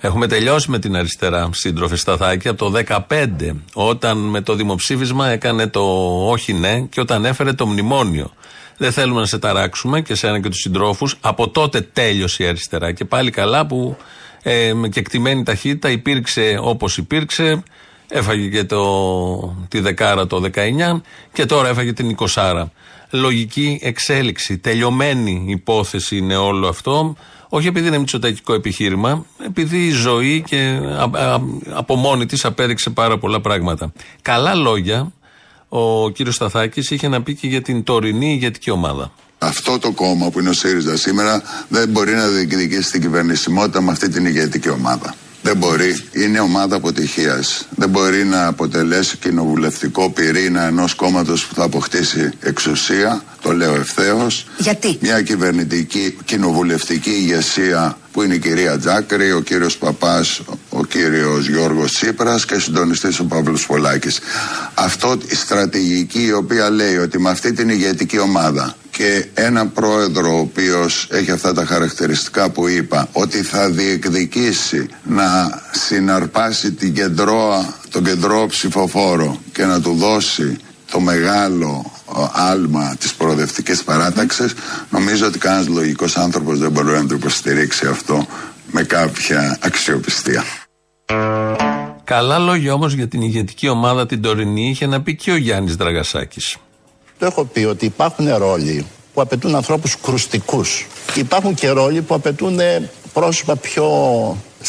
[0.00, 3.26] Έχουμε τελειώσει με την αριστερά, σύντροφε Σταθάκη, από το 2015,
[3.74, 5.82] όταν με το δημοψήφισμα έκανε το
[6.28, 8.32] όχι ναι και όταν έφερε το μνημόνιο.
[8.76, 11.16] Δεν θέλουμε να σε ταράξουμε και σένα και τους συντρόφους.
[11.20, 12.92] Από τότε τέλειωσε η αριστερά.
[12.92, 13.96] Και πάλι καλά που
[14.42, 17.62] ε, με κεκτημένη ταχύτητα υπήρξε όπως υπήρξε.
[18.08, 21.00] Έφαγε και το, τη δεκάρα το 19
[21.32, 22.64] και τώρα έφαγε την 20.
[23.10, 24.58] Λογική εξέλιξη.
[24.58, 27.16] Τελειωμένη υπόθεση είναι όλο αυτό.
[27.48, 30.78] Όχι επειδή είναι μυτσοτακικό επιχείρημα, επειδή η ζωή και
[31.74, 33.92] από μόνη της απέδειξε πάρα πολλά πράγματα.
[34.22, 35.12] Καλά λόγια
[35.68, 39.12] ο κύριος Σταθάκης είχε να πει και για την τωρινή ηγετική ομάδα.
[39.38, 43.90] Αυτό το κόμμα που είναι ο ΣΥΡΙΖΑ σήμερα δεν μπορεί να διεκδικήσει την κυβερνησιμότητα με
[43.90, 45.14] αυτή την ηγετική ομάδα.
[45.46, 45.96] Δεν μπορεί.
[46.12, 47.66] Είναι ομάδα αποτυχίας.
[47.70, 53.22] Δεν μπορεί να αποτελέσει κοινοβουλευτικό πυρήνα ενός κόμματος που θα αποκτήσει εξουσία.
[53.42, 54.46] Το λέω ευθέως.
[54.58, 61.48] Γιατί; Μια κυβερνητική κοινοβουλευτική ηγεσία που είναι η κυρία Τζάκρη, ο κύριος Παπάς, ο κύριος
[61.48, 64.20] Γιώργος Τσίπρας και συντονιστής ο Παύλος Πολάκης.
[64.74, 70.36] Αυτό η στρατηγική η οποία λέει ότι με αυτή την ηγετική ομάδα και ένα πρόεδρο
[70.36, 77.74] ο οποίος έχει αυτά τα χαρακτηριστικά που είπα ότι θα διεκδικήσει να συναρπάσει την κεντρώα,
[77.90, 80.56] τον κεντρό ψηφοφόρο και να του δώσει
[80.90, 81.95] το μεγάλο
[82.32, 84.54] άλμα της προοδευτικής παράταξης
[84.90, 88.26] νομίζω ότι κανένας λογικός άνθρωπος δεν μπορεί να το υποστηρίξει αυτό
[88.70, 90.44] με κάποια αξιοπιστία.
[92.04, 95.76] Καλά λόγια όμως για την ηγετική ομάδα την τωρινή είχε να πει και ο Γιάννης
[95.76, 96.56] Δραγασάκης.
[97.18, 100.86] Το έχω πει ότι υπάρχουν ρόλοι που απαιτούν ανθρώπους κρουστικούς.
[101.14, 102.58] Υπάρχουν και ρόλοι που απαιτούν
[103.12, 103.86] πρόσωπα πιο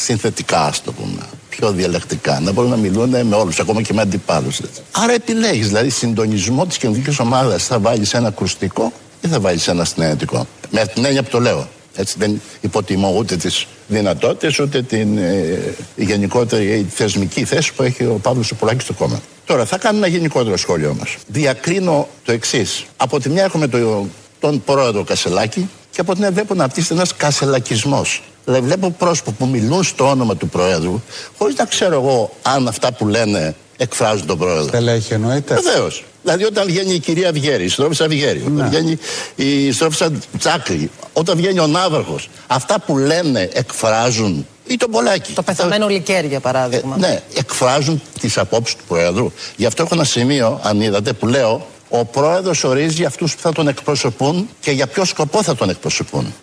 [0.03, 1.21] συνθετικά, ας το πούμε.
[1.49, 2.39] Πιο διαλεκτικά.
[2.39, 4.59] Να μπορούν να μιλούν με όλους, ακόμα και με αντιπάλους.
[4.91, 7.63] Άρα επιλέγεις, δηλαδή, συντονισμό της κοινωνικής ομάδας.
[7.63, 11.67] Θα βάλεις ένα κρουστικό ή θα βάλεις ένα συνενετικό; Με την έννοια που το λέω.
[11.95, 18.19] Έτσι δεν υποτιμώ ούτε τις δυνατότητες ούτε την ε, γενικότερη θεσμική θέση που έχει ο
[18.21, 19.21] Παύλος Σοπολάκη στο κόμμα.
[19.45, 21.17] Τώρα θα κάνω ένα γενικότερο σχόλιο όμως.
[21.27, 22.85] Διακρίνω το εξής.
[22.97, 24.07] Από τη μια έχουμε το,
[24.39, 28.23] τον πρόεδρο Κασελάκη και από την άλλη βλέπω να απτύσσεται ένας κασελακισμός.
[28.49, 31.01] Δηλαδή βλέπω πρόσωπο που μιλούν στο όνομα του Προέδρου,
[31.37, 34.67] χωρίς να ξέρω εγώ αν αυτά που λένε εκφράζουν τον Πρόεδρο.
[34.67, 35.53] Στελέχη εννοείται.
[35.61, 36.03] Βεβαίως.
[36.23, 38.67] Δηλαδή όταν βγαίνει η κυρία Βιέρη, η Στρόφισσα Βιέρη, όταν Ναι.
[38.67, 38.97] βγαίνει
[39.35, 44.47] η Στρόφισσα Τσάκρη, όταν βγαίνει ο Ναύαρχος, αυτά που λένε εκφράζουν.
[44.67, 45.33] ή τον Πολάκη.
[45.33, 46.95] Το πεθαμένο Λικέρ, για παράδειγμα.
[46.95, 49.31] Ε, ναι, εκφράζουν τις απόψεις του Προέδρου.
[49.55, 53.51] Γι' αυτό έχω ένα σημείο, αν είδατε, που λέω ο Πρόεδρος ορίζει αυτούς που θα
[53.51, 56.33] τον εκπροσωπούν και για ποιο σκοπό θα τον εκπροσωπούν.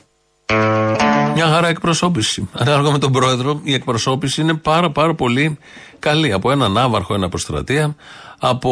[1.34, 2.48] Μια χαρά εκπροσώπηση.
[2.52, 5.58] Ανάλογα με τον πρόεδρο, η εκπροσώπηση είναι πάρα πάρα πολύ
[5.98, 6.32] καλή.
[6.32, 7.94] Από έναν άβαρχο, ένα προστρατεία,
[8.38, 8.70] από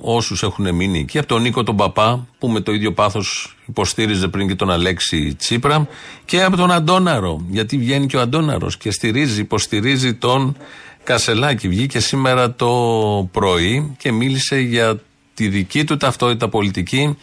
[0.00, 4.28] όσους έχουν μείνει εκεί, από τον Νίκο τον Παπά, που με το ίδιο πάθος υποστήριζε
[4.28, 5.88] πριν και τον Αλέξη Τσίπρα,
[6.24, 7.44] και από τον Αντώναρο.
[7.48, 10.56] Γιατί βγαίνει και ο Αντώναρος και στηρίζει, υποστηρίζει τον
[11.04, 12.68] Κασελάκη βγήκε σήμερα το
[13.32, 15.00] πρωί και μίλησε για
[15.34, 17.16] τη δική του ταυτότητα πολιτική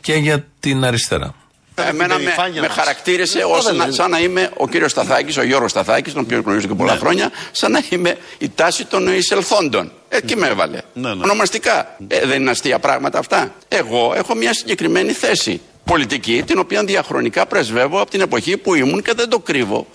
[0.00, 1.34] και για την αριστερά.
[1.84, 6.12] Εμένα με, με χαρακτήρισε ως να, σαν να είμαι ο κύριος Σταθάκης, ο Γιώργος Σταθάκης,
[6.12, 6.98] τον οποίο γνωρίζω και πολλά Ναι.
[6.98, 9.92] χρόνια, σαν να είμαι η τάση των εισελθόντων.
[10.08, 10.80] Εκεί με έβαλε.
[10.92, 11.22] Ναι, ναι.
[11.22, 11.96] Ονομαστικά.
[12.08, 13.54] Ε, δεν είναι αστεία πράγματα αυτά.
[13.68, 19.02] Εγώ έχω μια συγκεκριμένη θέση πολιτική, την οποία διαχρονικά πρεσβεύω από την εποχή που ήμουν
[19.02, 19.86] και δεν το κρύβω.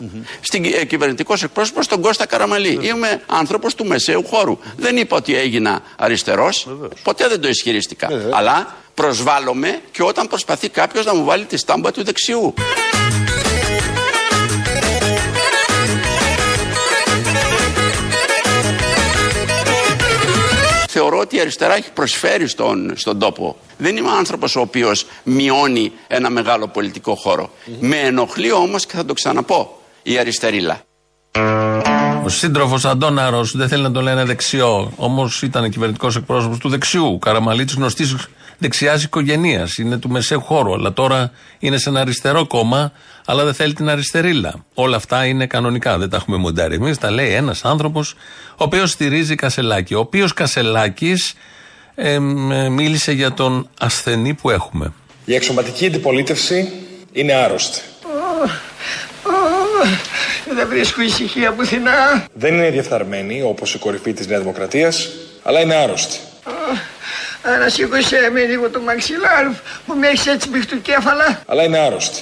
[0.41, 2.79] Στην ε, κυβερνητικός εκπρόσωπος στον Κώστα Καραμαλή.
[2.81, 4.57] Είμαι άνθρωπος του μεσαίου χώρου.
[4.77, 6.67] Δεν είπα ότι έγινα αριστερός.
[7.03, 8.07] Ποτέ δεν το ισχυρίστηκα.
[8.31, 12.53] Αλλά προσβάλλομαι και όταν προσπαθεί κάποιος να μου βάλει τη στάμπα του δεξιού.
[20.87, 23.55] Θεωρώ ότι η αριστερά έχει προσφέρει στον, στον τόπο.
[23.77, 27.49] Δεν είμαι άνθρωπος ο οποίος μειώνει ένα μεγάλο πολιτικό χώρο.
[27.79, 30.81] Με ενοχλεί όμως και θα το ξαναπώ η αριστερίλα.
[32.23, 34.91] Ο σύντροφος Αντώναρος δεν θέλει να το λένε δεξιό.
[34.95, 37.19] Όμως ήταν κυβερνητικός εκπρόσωπος του δεξιού.
[37.19, 38.15] Καραμαλίτης γνωστής
[38.61, 39.67] δεξιάς οικογένεια.
[39.79, 40.73] Είναι του μεσαίου χώρου.
[40.73, 42.91] Αλλά τώρα είναι σε ένα αριστερό κόμμα,
[43.25, 44.65] αλλά δεν θέλει την αριστερίλα.
[44.73, 45.97] Όλα αυτά είναι κανονικά.
[45.97, 46.97] Δεν τα έχουμε μοντάρει εμείς.
[46.97, 48.15] Τα λέει ένας άνθρωπος,
[48.51, 49.93] ο οποίος στηρίζει Κασελάκη.
[49.93, 51.33] Ο οποίος Κασελάκης
[51.95, 52.19] ε,
[52.69, 54.93] μίλησε για τον ασθενή που έχουμε.
[55.25, 56.71] Η εξωματική αντιπολίτευση
[57.11, 57.81] είναι άρρωστη.
[60.55, 62.25] Δεν βρίσκω ησυχία πουθενά.
[62.33, 65.09] Δεν είναι διεφθαρμένη όπως η κορυφή της Νέας Δημοκρατίας,
[65.43, 66.17] αλλά είναι άρρωστη.
[67.43, 70.49] Ανασήκωσέ με λίγο το μαξιλάρι που με έχεις έτσι
[70.81, 71.41] κέφαλα.
[71.47, 72.21] Αλλά είναι άρρωστη.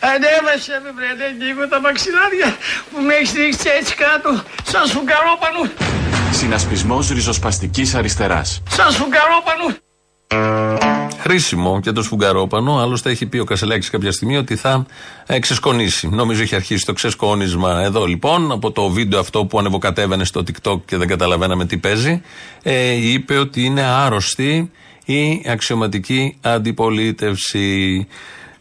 [0.00, 2.56] Ανέβασε με βρε λίγο τα μαξιλάρια
[2.92, 5.70] που με έχεις ρίξει έτσι κάτω σαν σφουγγαρόπανο.
[6.32, 8.62] Συνασπισμός ριζοσπαστικής αριστεράς.
[8.70, 9.76] Σαν σφουγγαρόπανο.
[11.22, 12.78] Χρήσιμο και το σφουγγαρόπανο.
[12.78, 14.86] Άλλωστε, έχει πει ο Κασελάκης κάποια στιγμή ότι θα
[15.26, 16.08] ε, ξεσκονίσει.
[16.08, 18.52] Νομίζω έχει αρχίσει το ξεσκόνισμα εδώ λοιπόν.
[18.52, 22.22] Από το βίντεο αυτό που ανεβοκατέβαινε στο TikTok και δεν καταλαβαίναμε τι παίζει.
[22.62, 24.70] Ε, είπε ότι είναι άρρωστη
[25.04, 28.06] η αξιωματική αντιπολίτευση.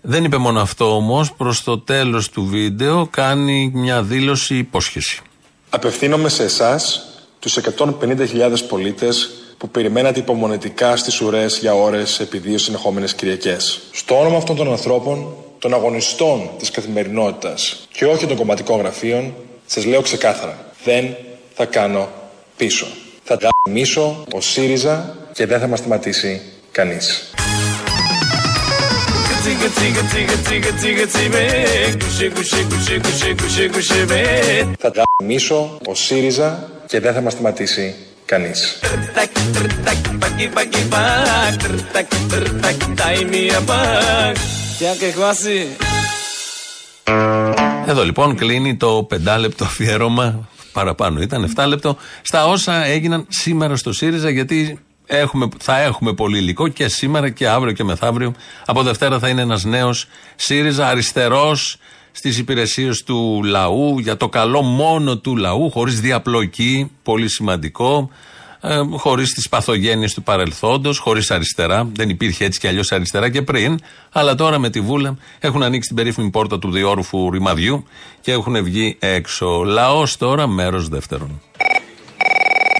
[0.02, 1.34] Δεν είπε μόνο αυτό όμως.
[1.34, 5.22] Προς το τέλος του βίντεο κάνει μια δήλωση υπόσχεση.
[5.70, 7.06] Απευθύνομαι σε εσάς,
[7.40, 9.30] τους 150.000 πολίτες
[9.62, 13.82] που περιμένατε υπομονετικά στις ουρές για ώρες επί δύο συνεχόμενες Κυριακές.
[13.92, 19.34] Στο όνομα αυτών των ανθρώπων, των αγωνιστών της καθημερινότητας και όχι των κομματικών γραφείων,
[19.66, 21.16] σας λέω ξεκάθαρα: δεν
[21.54, 22.10] θα κάνω
[22.58, 22.88] πίσω.
[23.24, 27.34] Θα γαμίσω ο ΣΥΡΙΖΑ και δεν θα μας σταματήσει κανείς.
[29.44, 31.44] Tsiga tsiga tsiga tsiga tsiga tsibe
[32.02, 34.22] Kushe kushe kushe kushe kushe kushe be
[34.80, 37.96] Θα γαμίσω ο ΣΥΡΙΖΑ και δεν θα μας σταματήσει
[38.32, 38.80] κανείς.
[39.18, 39.32] Tak
[39.88, 41.60] tak pagi pagi pak
[41.96, 42.08] Tak
[42.64, 44.34] tak dai mi pak
[44.78, 45.60] Kya ke kwasi
[47.88, 50.48] Εδώ λοιπόν κλείνει το πεντάλεπτο αφιέρωμα.
[50.72, 51.98] Παραπάνω ήταν, 7 λεπτό.
[52.22, 57.48] Στα όσα έγιναν σήμερα στο ΣΥΡΙΖΑ, γιατί έχουμε, θα έχουμε πολύ υλικό και σήμερα και
[57.48, 58.34] αύριο και μεθαύριο.
[58.66, 61.78] Από Δευτέρα θα είναι ένας νέος ΣΥΡΙΖΑ αριστερός
[62.12, 68.10] στις υπηρεσίες του λαού, για το καλό μόνο του λαού, χωρίς διαπλοκή, πολύ σημαντικό.
[68.64, 71.90] Ε, χωρίς τις παθογένειες του παρελθόντος, χωρίς αριστερά.
[71.94, 73.80] Δεν υπήρχε έτσι κι αλλιώς αριστερά και πριν.
[74.12, 77.84] Αλλά τώρα με τη Βούλα έχουν ανοίξει την περίφημη πόρτα του διόρφου ρημαδιού
[78.22, 79.64] και έχουν βγει έξω.
[79.64, 81.42] Λαός τώρα, μέρος δεύτερον.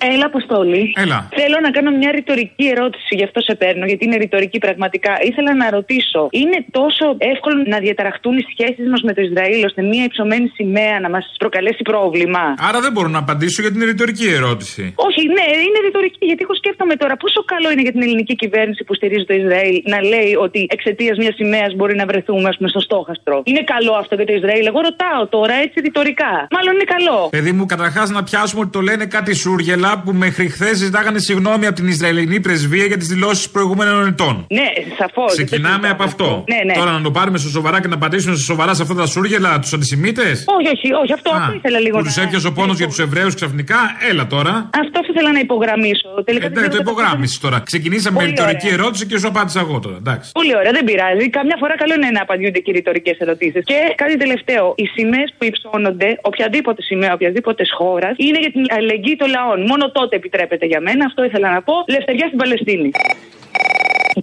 [0.10, 0.82] Έλα, Αποστόλη.
[1.04, 1.20] Έλα.
[1.40, 5.14] Θέλω να κάνω μια ρητορική ερώτηση, γι' αυτό σε παίρνω, γιατί είναι ρητορική πραγματικά.
[5.30, 9.82] Ήθελα να ρωτήσω, είναι τόσο εύκολο να διαταραχτούν οι σχέσεις μας με το Ισραήλ ώστε
[9.92, 14.28] μια υψωμένη σημαία να μας προκαλέσει πρόβλημα; Άρα δεν μπορώ να απαντήσω γιατί είναι ρητορική
[14.40, 14.84] ερώτηση.
[15.08, 18.82] Όχι, ναι, είναι ρητορική, γιατί εγώ σκέφτομαι τώρα πόσο καλό είναι για την ελληνική κυβέρνηση
[18.88, 22.70] που στηρίζει το Ισραήλ να λέει ότι εξαιτίας μιας σημαίας μπορεί να βρεθούμε, ας πούμε,
[22.76, 23.36] στο στόχαστρο.
[23.50, 26.34] Είναι καλό αυτό για το Ισραήλ; Εγώ ρωτάω τώρα έτσι ρητορικά.
[26.56, 27.18] Μάλλον είναι καλό.
[27.38, 31.66] Παιδί μου, καταρχάς να πιάσουμε ότι το λένε κάτι σούργελα που μέχρι χθες ζητάγανε συγγνώμη
[31.66, 34.46] από την Ισραηλινή πρεσβεία για τις δηλώσεις προηγούμενων ετών.
[34.50, 35.32] Ναι, σαφώς.
[35.32, 36.44] Ξεκινάμε από αυτό.
[36.48, 36.74] Ναι, ναι.
[36.74, 39.60] Τώρα να το πάρουμε στο σοβαρά και να απαντήσουμε στο σοβαρά σε αυτά τα σούργελα,
[39.60, 42.14] τους αντισημίτες; Όχι, όχι, όχι, αυτό, αυτό ήθελα λίγο Που να.
[42.14, 43.78] του έπιασε ο πόνος για τους Εβραίους ξαφνικά,
[44.10, 44.70] έλα τώρα.
[44.84, 46.10] Αυτό ήθελα να υπογραμμίσω.
[46.26, 47.58] Τελικά Ε, δεν ναι, το ξέρω κατά υπογράμμισε τώρα.
[47.70, 48.78] Ξεκινήσαμε με Πολύ ρητορική ωραία.
[48.80, 49.98] ερώτηση και σου απάντησα εγώ τώρα.
[50.04, 50.28] Εντάξει.
[50.40, 51.26] Πολύ ωραία, δεν πειράζει.
[51.38, 53.62] Καμιά φορά καλό είναι να απαντιούνται και ρητορικές ερωτήσεις.
[53.70, 54.64] Και κάτι τελευταίο.
[54.82, 59.60] Οι σημαίες που υψώνονται, οποιαδήποτε σημαία οποιαδήποτε χώρας, είναι για την αλληλεγγύη των λαών.
[59.72, 61.06] Μόνο τότε επιτρέπεται για μένα.
[61.06, 61.74] Αυτό ήθελα να πω.
[61.88, 62.92] Λευτεριά στην Παλαιστίνη.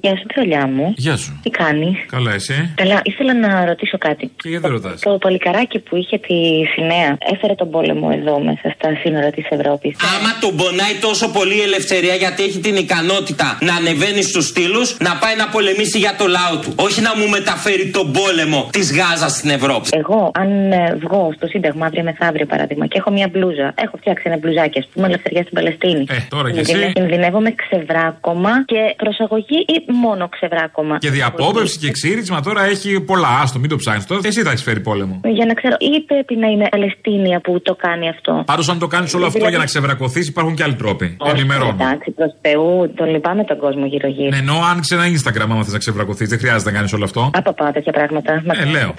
[0.00, 0.92] Γεια σου, ψωλιά μου.
[0.96, 1.40] Γεια σου.
[1.42, 2.72] Τι κάνεις; Καλά, εσύ.
[2.74, 4.30] Καλά, ήθελα να ρωτήσω κάτι.
[4.42, 6.34] Και γιατί ρωτάς; Το παλικαράκι που είχε τη
[6.74, 9.96] σημαία έφερε τον πόλεμο εδώ μέσα στα σύνορα της Ευρώπης.
[10.16, 14.96] Άμα τον πονάει τόσο πολύ η ελευθερία γιατί έχει την ικανότητα να ανεβαίνει στους στήλους,
[14.98, 16.74] να πάει να πολεμήσει για το λαό του.
[16.76, 19.88] Όχι να μου μεταφέρει τον πόλεμο της Γάζας στην Ευρώπη.
[19.92, 24.22] Εγώ, αν ε, βγω στο Σύνταγμα αύριο μεθαύριο παράδειγμα και έχω μια μπλούζα, έχω φτιάξει
[24.26, 26.04] ένα μπλουζάκι, ας πούμε, ελευθερία στην Παλαιστίνη.
[26.08, 26.70] Ε, τώρα κι εσύ.
[26.72, 28.80] Κινδυνε- Κινδυνεύω με ξεβράκωμα και
[29.18, 30.98] προσαγωγή ή μόνο ξεβράκωμα.
[30.98, 33.28] Και διαπόβευση και ξύρισμα τώρα έχει πολλά.
[33.42, 34.20] Άστο, μην το ψάχνεις τώρα.
[34.24, 35.20] Εσύ θα έχεις φέρει πόλεμο.
[35.24, 38.86] Για να ξέρω, ή πρέπει να είναι Παλαιστίνια που το κάνει αυτό; Πάντως, αν το
[38.86, 41.16] κάνεις όλο αυτό για να ξεβρακωθείς, υπάρχουν και άλλοι τρόποι.
[41.24, 41.76] Ενημερώνω.
[41.80, 44.28] Εντάξει, προς Θεού, τον λυπάμαι τον κόσμο γύρω-γύρω.
[44.28, 46.28] Ναι, Ενώ άνοιξε ένα Instagram άμα θες να ξεβρακωθείς.
[46.28, 47.30] Δεν χρειάζεται να κάνεις όλο αυτό.
[47.34, 48.32] Από πάω τέτοια πράγματα.
[48.62, 48.94] Ε, λέω.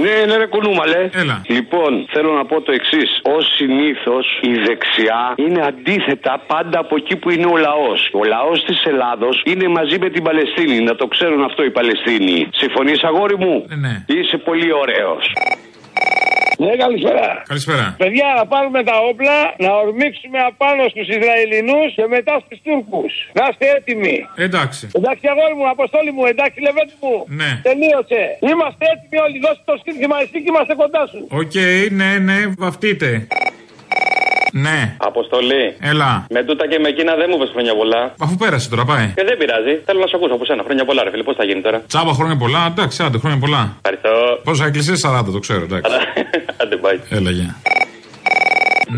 [0.00, 1.08] Ναι, ναι, ρε κουνούμαλε.
[1.12, 1.42] Έλα.
[1.46, 3.20] Λοιπόν, θέλω να πω το εξής.
[3.22, 8.10] Ω συνήθως, η δεξιά είναι αντίθετα πάντα από εκεί που είναι ο λαός.
[8.12, 10.80] Ο λαός της Ελλάδος είναι μαζί με την Παλαιστίνη.
[10.80, 12.48] Να το ξέρουν αυτό οι Παλαιστίνοι.
[12.52, 14.04] Συμφωνείς, αγόρι μου; ναι.
[14.06, 15.32] Είσαι πολύ ωραίος.
[16.62, 17.42] Ναι, καλησπέρα.
[17.52, 17.94] Καλησπέρα.
[18.02, 23.12] Παιδιά, να πάρουμε τα όπλα, να ορμήξουμε απάνω στους Ισραηλινούς και μετά στους Τούρκους.
[23.38, 24.16] Να είστε έτοιμοι.
[24.46, 24.88] Εντάξει.
[24.98, 27.14] Εντάξει, αγόρι μου, αποστόλη μου, εντάξει, λεβέντη μου.
[27.40, 27.50] Ναι.
[27.68, 28.22] Τελείωσε.
[28.50, 29.36] Είμαστε έτοιμοι όλοι.
[29.44, 31.20] Δώστε το σύνθημα εσύ και είμαστε κοντά σου.
[31.40, 31.56] Οκ,
[32.00, 33.26] ναι, ναι, βαφτείτε.
[34.64, 34.78] Ναι.
[34.96, 35.64] Αποστολή.
[35.80, 36.26] Έλα.
[36.30, 38.02] Με τούτα και με εκείνα δεν μου πες χρόνια πολλά.
[38.18, 39.06] Αφού πέρασε τώρα, πάει.
[39.16, 39.74] Και δεν πειράζει.
[39.84, 40.62] Θέλω να σε ακούσω από σένα.
[40.66, 41.22] Χρόνια πολλά, ρε φίλε.
[41.22, 43.62] Πώς θα γίνει τώρα; Τσάμπα χρόνια πολλά, εντάξει, άντε χρόνια πολλά.
[43.82, 44.40] Ευχαριστώ.
[44.44, 45.92] Πόσα εκκλησίε 40, το ξέρω, εντάξει.
[46.62, 46.98] Άντε, πάει.
[47.08, 47.56] Έλα, γεια.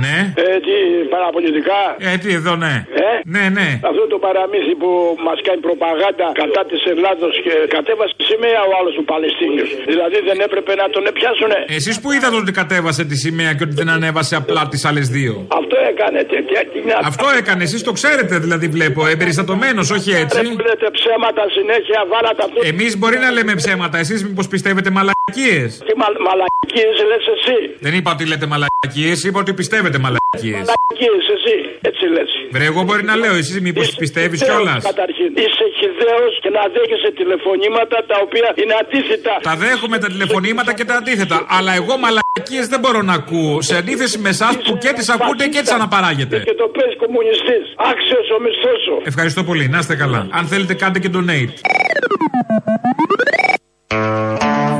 [0.02, 0.16] Ναι.
[0.44, 0.74] Ε, τι,
[1.14, 1.80] παραπολιτικά.
[2.08, 2.74] Ε, τι εδώ, ναι.
[3.08, 3.68] Ε; Ναι, ναι.
[3.90, 4.90] Αυτό το παραμύθι που
[5.26, 9.66] μας κάνει προπαγάνδα κατά της Ελλάδος και κατέβασε σημαία ο άλλος του Παλαιστίνιου.
[9.92, 11.58] Δηλαδή δεν έπρεπε να τον πιάσουνε.
[11.78, 15.34] Εσείς που είδατε ότι κατέβασε τη σημαία και ότι δεν ανέβασε απλά τις άλλες δύο;
[15.60, 16.96] Αυτό έκανε τέτοια κοινά.
[17.10, 19.00] Αυτό έκανε, εσείς το ξέρετε δηλαδή, βλέπω.
[19.14, 20.38] Εμπεριστατωμένος, όχι έτσι.
[20.40, 22.58] Δεν λέτε ψέματα συνέχεια, βάλατε αυτό.
[22.72, 27.92] Εμείς μπορεί να λέμε ψέματα, εσείς μήπως πιστεύετε μαλακίες; Τι μα, μαλακίες λες εσύ; Δεν
[27.98, 30.64] είπα ότι λέτε μαλακίες, είπα ότι πιστεύετε μαλακίες.
[30.70, 31.56] Μαλακίες εσύ.
[31.88, 32.30] Έτσι λες.
[32.54, 36.62] Βρε, εγώ μπορεί να λέω, εσύ μήπως πιστεύεις Χιδαίος, κιόλας; Καταρχήν, είσαι χιδαίος και να
[36.74, 39.34] δέχεσαι τηλεφωνήματα τα οποία είναι αντίθετα.
[39.50, 41.36] Τα δέχομαι τα τηλεφωνήματα και τα αντίθετα.
[41.56, 43.54] Αλλά εγώ μαλακίες δεν μπορώ να ακούω.
[43.68, 46.36] Σε αντίθεση με εσάς που και τις ακούτε και τις αναπαράγετε.
[46.48, 47.64] Και το πες κομμουνιστής.
[47.90, 48.94] Άξιος ο μισθός σου.
[49.12, 50.20] Ευχαριστώ πολύ, να είστε καλά.
[50.38, 51.54] Αν θέλετε, κάντε και donate.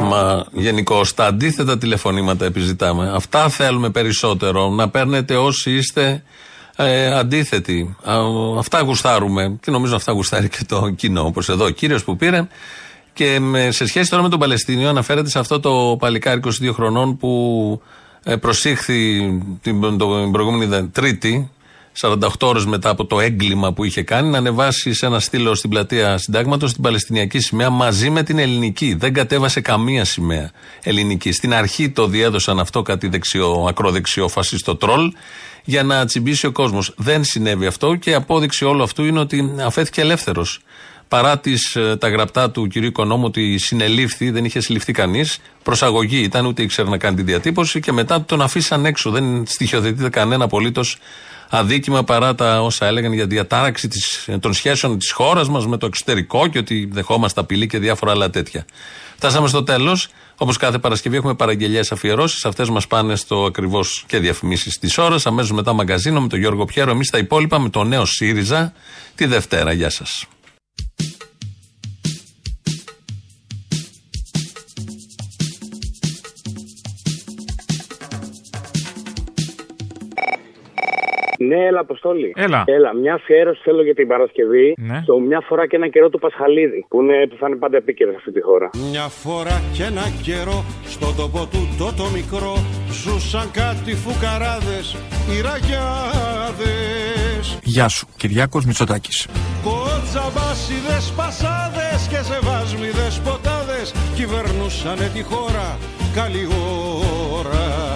[0.09, 3.11] Μα γενικώ τα αντίθετα τηλεφωνήματα επιζητάμε.
[3.14, 4.68] Αυτά θέλουμε περισσότερο.
[4.71, 6.23] Να παίρνετε όσοι είστε
[6.77, 7.97] ε, αντίθετοι.
[8.03, 8.14] Α,
[8.59, 9.57] αυτά γουστάρουμε.
[9.61, 11.23] Και νομίζω αυτά γουστάρει και το κοινό.
[11.25, 12.49] Όπως εδώ ο κύριος που πήρε.
[13.12, 17.16] Και με, σε σχέση τώρα με τον Παλαιστίνιο, αναφέρεται σε αυτό το παλικάρι 22 χρονών
[17.16, 17.83] που
[18.25, 19.18] ε, προσήχθη
[19.62, 19.81] την,
[20.21, 21.51] την προηγούμενη δε- Τρίτη,
[22.00, 25.70] 48 ώρες μετά από το έγκλημα που είχε κάνει, να ανεβάσει σε ένα στήλο στην
[25.70, 28.94] πλατεία Συντάγματος την Παλαιστινιακή σημαία μαζί με την ελληνική.
[28.94, 30.50] Δεν κατέβασε καμία σημαία
[30.82, 31.32] ελληνική.
[31.32, 35.12] Στην αρχή το διέδωσαν αυτό κάτι δεξιό, ακροδεξιό φασιστό τρόλ
[35.64, 36.94] για να τσιμπήσει ο κόσμος.
[36.96, 40.61] Δεν συνέβη αυτό και η απόδειξη όλου αυτού είναι ότι αφέθηκε ελεύθερος.
[41.08, 46.18] Παρά τις, ε, τα γραπτά του κυρίου Οικονόμου ότι συνελήφθη, δεν είχε συλληφθεί κανείς, προσαγωγή
[46.22, 49.11] ήταν, ούτε ήξερε να κάνει τη διατύπωση και μετά τον αφήσαν έξω.
[49.11, 50.98] Δεν στοιχειοθετείται κανένα απολύτως
[51.48, 55.87] αδίκημα παρά τα όσα έλεγαν για διατάραξη της, των σχέσεων της χώρας μας με το
[55.87, 58.64] εξωτερικό και ότι δεχόμαστε απειλή και διάφορα άλλα τέτοια.
[59.16, 60.08] Φτάσαμε στο τέλος.
[60.40, 62.44] Όπως κάθε Παρασκευή έχουμε παραγγελίες αφιερώσεις.
[62.44, 65.26] Αυτές μας πάνε στο ακριβώς και διαφημίσεις της ώρας.
[65.26, 66.90] Αμέσως μετά μαγκαζίνο με τον Γιώργο Πιέρο.
[66.90, 68.72] Εμείς τα υπόλοιπα με το νέο ΣΥΡΙΖΑ
[69.14, 69.72] τη Δευτέρα.
[69.72, 70.26] Γεια σας.
[81.48, 82.32] Ναι, έλα, Αποστόλη.
[82.37, 82.61] Έλα.
[82.66, 84.74] Έλα, μια αφιέρωση θέλω για την Παρασκευή.
[84.78, 85.02] Ναι.
[85.06, 86.87] Το μια φορά και ένα καιρό του Πασχαλίδη.
[86.88, 88.70] Που, είναι, που θα είναι πάντα επίκαιρο σε αυτή τη χώρα.
[88.90, 90.58] Μια φορά και ένα καιρό
[90.94, 92.54] στον τόπο του το, το μικρό
[93.00, 94.87] ζούσαν κάτι φουκαράδες
[95.30, 97.08] οι ραγιάδες
[97.62, 99.28] Γεια σου, Κυριάκος Μητσοτάκης.
[99.62, 105.78] Κοτσαμπάσιδες πασάδες και σεβάσμιδες ποτάδες κυβερνούσανε τη χώρα
[106.14, 106.46] καλή
[107.38, 107.88] ώρα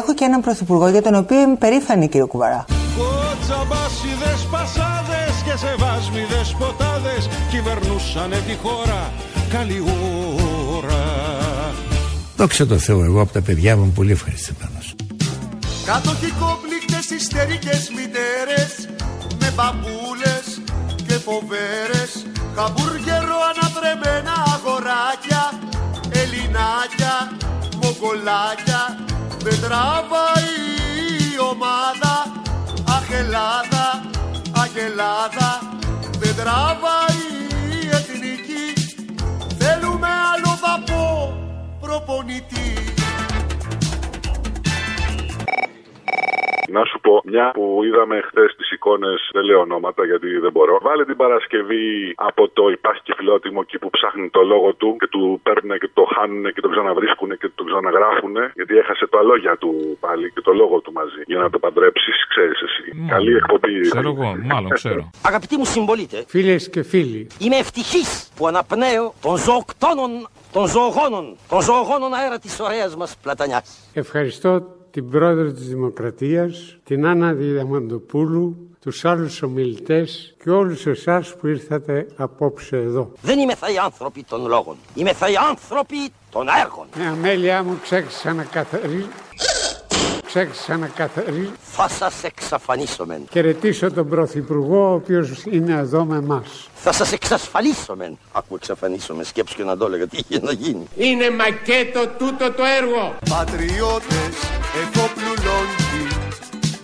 [0.00, 2.64] Έχω και έναν πρωθυπουργό για τον οποίο είμαι περήφανη, κύριο Κουβαρά.
[2.98, 9.12] Κοτσαμπάσιδες πασάδες και σεβάσμιδες ποτάδες κυβερνούσανε τη χώρα
[9.52, 9.82] καλή
[10.76, 11.04] ώρα
[12.36, 14.94] Δόξα τω Θεώ, εγώ από τα παιδιά μου είμαι πολύ ευχαριστημένος.
[15.84, 18.88] Κατοχικόπληκτες ιστερικές μητέρες
[19.40, 20.46] Με μπαμπούλες
[21.06, 22.26] και φοβέρες
[22.56, 25.42] Χαμπούργερο αναβρεμένα αγοράκια
[26.10, 27.14] Ελληνάκια,
[27.82, 29.03] μογκολάκια
[29.46, 30.54] Δεν τραβάει
[31.34, 32.14] η ομάδα.
[32.88, 33.86] Αχ Αγελάδα,
[34.62, 35.50] Αγελάδα
[36.18, 37.24] Δεν τραβάει
[37.82, 38.66] η εθνική.
[39.58, 41.36] Θέλουμε άλλο δαπό
[41.80, 42.94] προπονητή
[46.76, 50.74] Να σου πω, μια που είδαμε χθες τις εικόνες, δεν λέω ονόματα γιατί δεν μπορώ.
[50.82, 51.86] Βάλε την Παρασκευή
[52.30, 55.90] από το υπάρχει και φιλότιμο εκεί που ψάχνει το λόγο του και του παίρνουν και
[55.98, 58.34] το χάνουν και το ξαναβρίσκουν και το ξαναγράφουν.
[58.58, 61.22] Γιατί έχασε τα λόγια του πάλι και το λόγο του μαζί.
[61.26, 62.84] Για να το παντρέψεις, ξέρεις εσύ.
[63.08, 63.80] Καλή εκπομπή.
[63.80, 65.10] Ξέρω εγώ, μάλλον ξέρω.
[65.30, 70.10] Αγαπητοί μου συμπολίτε, Φίλες και φίλοι, είμαι ευτυχής που αναπνέω των ζωοκτώνων,
[70.52, 73.90] των ζωογόνων, των ζωογόνων αέρα της ωραίας μας πλατανιάς.
[73.94, 81.46] ευχαριστώ την πρόεδρο της Δημοκρατίας, την Άννα Διαμαντοπούλου, τους άλλους ομιλητές και όλους εσάς που
[81.46, 83.12] ήρθατε απόψε εδώ.
[83.20, 84.76] Δεν είμαι θα οι άνθρωποι των λόγων.
[84.94, 85.96] Είμαι θα οι άνθρωποι
[86.30, 86.86] των έργων.
[86.98, 89.08] Ε, αμέλειά μου ξέχασα να καθαρίσω.
[90.34, 91.50] Ξέχασα να καθαρίσω.
[91.62, 93.20] Θα σας εξαφανίσομεν.
[93.30, 96.68] Χαιρετήσω τον Πρωθυπουργό, ο οποίος είναι εδώ με εμάς.
[96.74, 98.18] Θα σας εξασφαλίσομεν.
[98.32, 99.24] Άκου εξαφανίσομεν.
[99.24, 100.86] Σκέψου και να το έλεγα τι είχε να γίνει.
[100.96, 103.14] Είναι μακέτο τούτο το έργο.
[103.30, 104.34] Πατριώτες,
[104.82, 106.16] εφόπλου λόγκι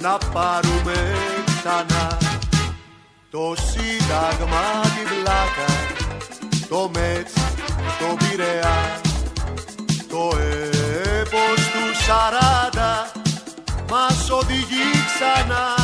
[0.01, 1.15] Να πάρουμε
[1.47, 2.19] ξανά
[3.31, 5.73] Το σύνταγμα την πλάκα
[6.69, 7.33] Το μέτς,
[7.99, 9.01] το πειραιά
[10.09, 10.37] Το
[11.21, 12.70] έπος του σαράντα
[13.91, 15.80] Μας οδηγεί ξανά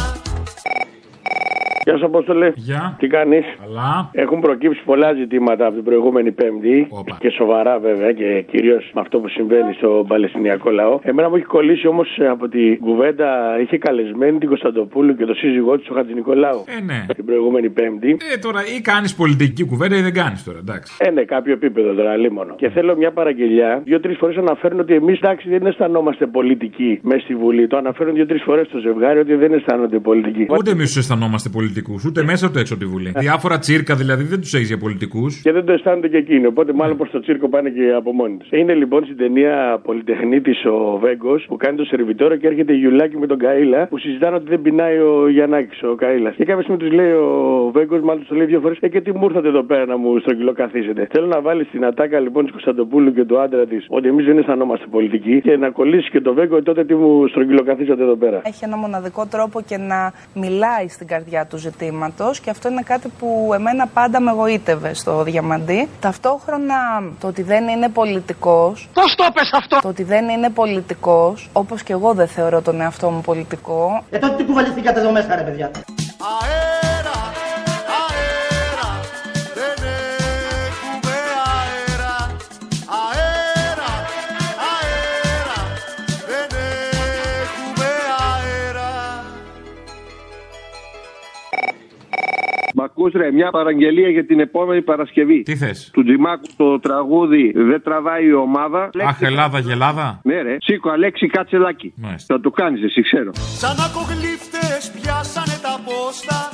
[1.86, 2.52] Γεια σου, Απόστολε.
[2.54, 2.96] Γεια.
[2.98, 4.10] Τι κάνεις; Καλά.
[4.12, 6.88] Έχουν προκύψει πολλά ζητήματα από την προηγούμενη Πέμπτη.
[7.18, 10.98] Και σοβαρά, βέβαια, και κυρίως με αυτό που συμβαίνει στο Παλαιστινιακό λαό.
[11.02, 13.28] Εμένα μου έχει κολλήσει όμως από την κουβέντα.
[13.62, 16.64] Είχε καλεσμένη την Κωνσταντοπούλου και το σύζυγό της, ο Χατζη Νικολάου.
[16.78, 17.06] Ε, ναι.
[17.14, 18.16] Την προηγούμενη Πέμπτη.
[18.34, 20.96] Ε, τώρα ή κάνεις πολιτική κουβέντα ή δεν κάνεις τώρα, εντάξει.
[20.98, 22.54] Ε, ναι, κάποιο επίπεδο τώρα, λίμωνο.
[22.54, 23.80] Και θέλω μια παραγγελιά.
[23.84, 27.66] Δύο-τρεις φορές αναφέρουν ότι εμείς εντάξει δεν αισθανόμαστε πολιτικοί μέσα στη Βουλή.
[27.66, 30.46] Το αναφέρουν δύο-τρεις φορές στο ζευγάρι ότι δεν αισθάνονται πολιτικοί.
[30.58, 31.48] Ούτε εμείς τους αισθανόμαστε
[31.82, 33.12] πολιτικούς, ούτε μέσα ούτε έξω από τη Βουλή.
[33.16, 35.40] Διάφορα τσίρκα δηλαδή δεν τους έχεις για πολιτικούς.
[35.42, 36.46] Και δεν το αισθάνονται και εκείνοι.
[36.46, 38.48] Οπότε μάλλον προς το τσίρκο πάνε και από μόνοι τους.
[38.50, 43.16] Είναι λοιπόν στην ταινία Πολυτεχνίτης ο Βέγκος που κάνει το σερβιτόρο και έρχεται η Γιουλάκη
[43.18, 46.30] με τον Καήλα που συζητάνε ότι δεν πεινάει ο Γιαννάκης, ο Καήλα.
[46.30, 49.00] Και κάποια στιγμή τους λέει ο Βέγκος, μάλλον τους το λέει δύο φορές, Ε, και
[49.00, 51.06] τι μου ήρθατε εδώ πέρα να μου στρογγυλοκαθίσετε.
[51.10, 54.38] Θέλω να βάλεις στην ατάκα λοιπόν της Κωνσταντοπούλου και του άντρα της ότι εμείς δεν
[54.38, 58.40] αισθανόμαστε πολιτικοί και να κολλήσεις και το Βέγκο τότε τι μου στρογγυλοκαθίσατε εδώ πέρα.
[58.44, 63.08] Έχει ένα μοναδικό τρόπο και να μιλάει στην καρδιά του ζητήματος και αυτό είναι κάτι
[63.18, 65.88] που εμένα πάντα με εγωίτευε στο Διαμαντή.
[66.00, 66.76] Ταυτόχρονα
[67.20, 68.74] το ότι δεν είναι πολιτικό.
[68.92, 69.78] Πώ το πες αυτό!
[69.82, 74.02] Το ότι δεν είναι πολιτικός, όπως και εγώ δεν θεωρώ τον εαυτό μου πολιτικό.
[74.10, 75.70] Ε, τότε τι κουβαληθήκατε εδώ μέσα, ρε παιδιά.
[93.06, 95.42] Μ' ακούς ρε, μια παραγγελία για την επόμενη Παρασκευή.
[95.42, 98.90] Τι θες; Του Τζιμάκου το τραγούδι Δεν τραβάει η ομάδα.
[99.06, 100.20] Αχ, Ελλάδα, γελάδα.
[100.22, 100.56] Ναι, ρε.
[100.60, 101.94] Σήκω, Αλέξη Κατσελάκη.
[102.26, 103.30] Θα το κάνεις, εσύ ξέρω.
[103.34, 106.52] Σαν ακογλύφτες πιάσανε τα πόστα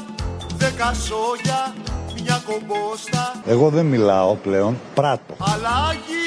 [0.57, 1.75] Δέκα σόγια,
[2.23, 5.35] μια κομπόστα Εγώ δεν μιλάω πλέον, πράττω.
[5.53, 6.25] Αλλάγει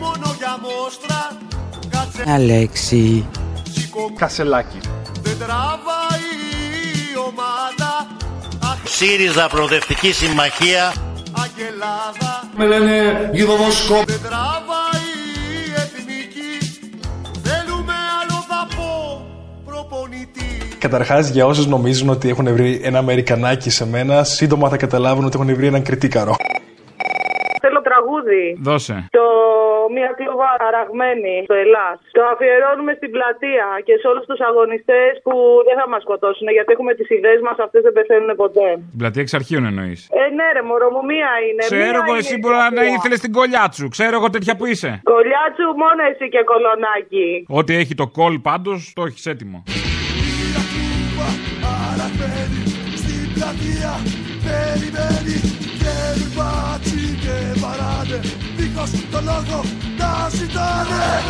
[0.00, 1.20] μόνο για μόστρα
[1.90, 3.26] Κάτσε Αλέξη.
[4.18, 4.78] Κασελάκη
[5.22, 6.11] Δεν τραβάει η ομάδα
[8.84, 10.92] ΣΥΡΙΖΑ Προοδευτική Συμμαχία.
[11.42, 14.04] Αγελάδα Με λένε γιδοβοσκόπ.
[14.06, 15.08] Δεν τραβάει
[15.66, 16.52] η εθνική
[17.42, 19.26] Θέλουμε άλλο δαπό
[19.64, 25.24] προπονητή Καταρχάς, για όσους νομίζουν ότι έχουν βρει ένα Αμερικανάκι σε μένα, σύντομα θα καταλάβουν
[25.24, 26.36] ότι έχουν βρει έναν κριτήκαρο.
[27.60, 28.58] Θέλω τραγούδι.
[28.62, 29.06] Δώσε.
[29.10, 29.20] Το
[29.96, 31.96] μία κλούβα αραγμένη στο Ελλάς.
[32.18, 35.34] Το αφιερώνουμε στην πλατεία και σε όλους τους αγωνιστές που
[35.68, 38.68] δεν θα μας σκοτώσουν γιατί έχουμε τις ιδέες μας, αυτές δεν πεθαίνουν ποτέ.
[38.92, 40.00] Την πλατεία εξ αρχείων εννοείς.
[40.22, 41.62] Ε, ναι, ρε, μωρό μου, μία είναι.
[41.70, 42.94] Ξέρω μία εγώ, είναι εσύ η μπορεί να πλατεία.
[42.96, 43.84] ήθελες την κολλιά σου.
[43.96, 44.90] Ξέρω εγώ τέτοια που είσαι.
[45.14, 47.28] Κολλιάτσου, μόνο εσύ και κολονάκι.
[47.58, 49.58] Ό,τι έχει το κόλ πάντως το έχεις έτοιμο.
[51.90, 52.62] Αραγμένη
[53.02, 54.21] στην πλατεία
[58.74, 59.64] Δίχως το λόγο
[59.98, 61.22] να ζητάνε.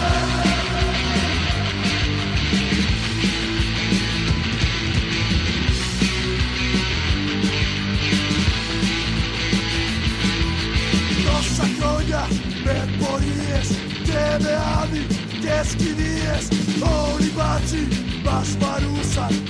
[11.25, 12.29] Τόσα χρόνια
[12.65, 13.69] με πορείες
[14.05, 16.49] και με άδικες κηδείες
[16.81, 17.89] Όλοι μπάτσι
[18.25, 19.43] μας παρούσαν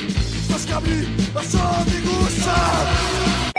[0.49, 3.52] Στο σκαμπί μας οδηγούσαν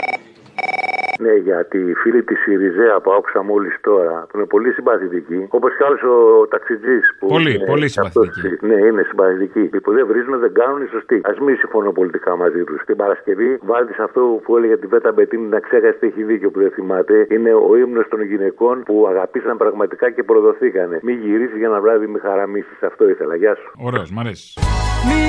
[1.18, 5.70] Ναι, γιατί οι φίλοι της Σιριζέα που άκουσα μόλις τώρα, που είναι πολύ συμπαθητικοί, όπως
[5.76, 7.26] και άλλος ο ταξιτζής που.
[7.26, 8.66] Πολύ, είναι πολύ και αυτός, συμπαθητικοί.
[8.66, 9.70] Ναι, είναι συμπαθητικοί.
[9.76, 11.14] Οι που δεν βρίζουν δεν κάνουν οι σωστοί.
[11.14, 12.84] Α μην συμφωνώ πολιτικά μαζί τους.
[12.84, 16.58] Την Παρασκευή βάλτε σε αυτό που έλεγε την Πέτα Μπετίνη να ξέχαστε έχει δίκιο που
[16.60, 17.26] δεν θυμάται.
[17.30, 20.98] Είναι ο ύμνος των γυναικών που αγαπήσαν πραγματικά και προδοθήκανε.
[21.02, 22.82] Μην γυρίσεις για ένα βράδυ με χαραμίσεις.
[22.82, 23.36] Αυτό ήθελα.
[23.36, 23.70] Γεια σου.
[23.84, 24.60] Ωραίος, μ' αρέσει.
[25.08, 25.22] Μη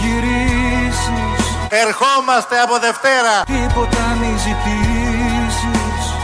[0.00, 3.34] γυρίσεις Ερχόμαστε από Δευτέρα.
[3.46, 5.56] Τίποτα μη ζητήσεις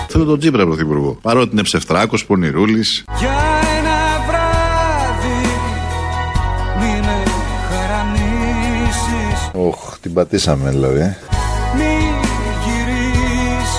[0.08, 1.18] Θέλω τον Τζίπρα πρωθυπουργό.
[1.22, 3.04] Παρότι είναι ψευτράκος, πονηρούλης.
[3.18, 3.34] Για
[3.78, 5.48] ένα βράδυ
[6.80, 7.22] Μη με
[7.70, 11.00] χαραμίσεις Οχ, την πατήσαμε δηλαδή.
[11.00, 11.16] ε.
[11.76, 11.94] Μη
[12.64, 13.72] γυρίσεις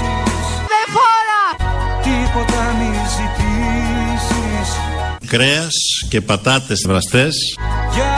[0.72, 1.70] Δεν φορά
[2.04, 4.76] Τίποτα μη ζητήσεις
[5.28, 5.74] Κρέας
[6.10, 7.36] και πατάτες βραστές.
[7.94, 8.15] Για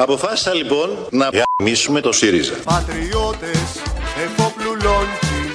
[0.00, 2.54] Αποφάσισα λοιπόν να γαμίσουμε το ΣΥΡΙΖΑ.
[2.64, 3.82] Πατριώτες
[4.24, 5.50] εφοπλουλόντιοι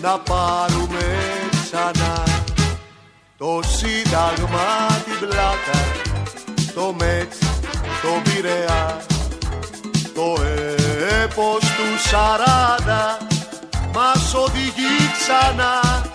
[0.00, 1.04] να πάρουμε
[1.50, 2.22] ξανά
[3.38, 5.78] το σύνταγμα την πλάκα
[6.74, 7.38] το μέτς
[8.02, 9.04] το πειραιά
[10.14, 10.42] το
[11.22, 13.18] έπος του σαράντα
[13.94, 16.10] μας οδηγεί ξανά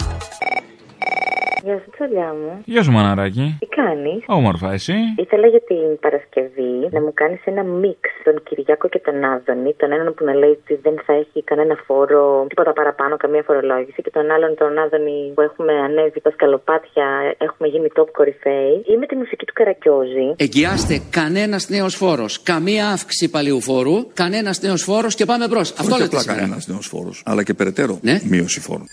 [1.65, 2.51] Γεια σου, τσολιά μου.
[2.73, 3.45] Γεια σου, μαναράκι.
[3.59, 8.87] Τι κάνεις; Όμορφα, εσύ; Ήθελα για την Παρασκευή να μου κάνεις ένα μίξ τον Κυριάκο
[8.93, 9.71] και τον Άδωνη.
[9.81, 13.99] Τον έναν που να λέει ότι δεν θα έχει κανένα φόρο, τίποτα παραπάνω, καμία φορολόγηση.
[14.05, 17.05] Και τον άλλον τον Άδωνη που έχουμε ανέβει τα σκαλοπάτια,
[17.47, 18.73] έχουμε γίνει top κορυφαίοι.
[18.91, 20.27] Ή με τη μουσική του Καρακιόζη.
[20.45, 25.67] Εγγυάστε κανένας νέος φόρος, καμία αύξηση παλιού φόρου, κανένας νέος φόρος και πάμε μπρος.
[25.71, 26.39] Αυτό λέτε απλά σήμερα.
[26.39, 28.15] κανένας νέος φόρος, αλλά και περαιτέρω Ναι.
[28.31, 28.87] μείωση φόρων.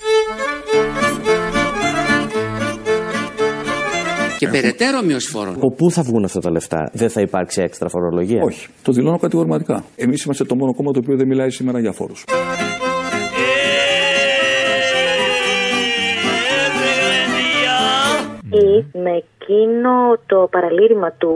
[4.38, 5.54] Και περαιτέρω μείωση φόρων.
[5.54, 8.68] Από πού θα βγουν αυτά τα λεφτά, δεν θα υπάρξει έξτρα φορολογία; Όχι.
[8.82, 9.84] Το δηλώνω κατηγορηματικά.
[9.96, 12.24] Εμείς είμαστε το μόνο κόμμα το οποίο δεν μιλάει σήμερα για φόρους.
[18.50, 19.92] Ή με εκείνο
[20.26, 21.32] το παραλήρημα του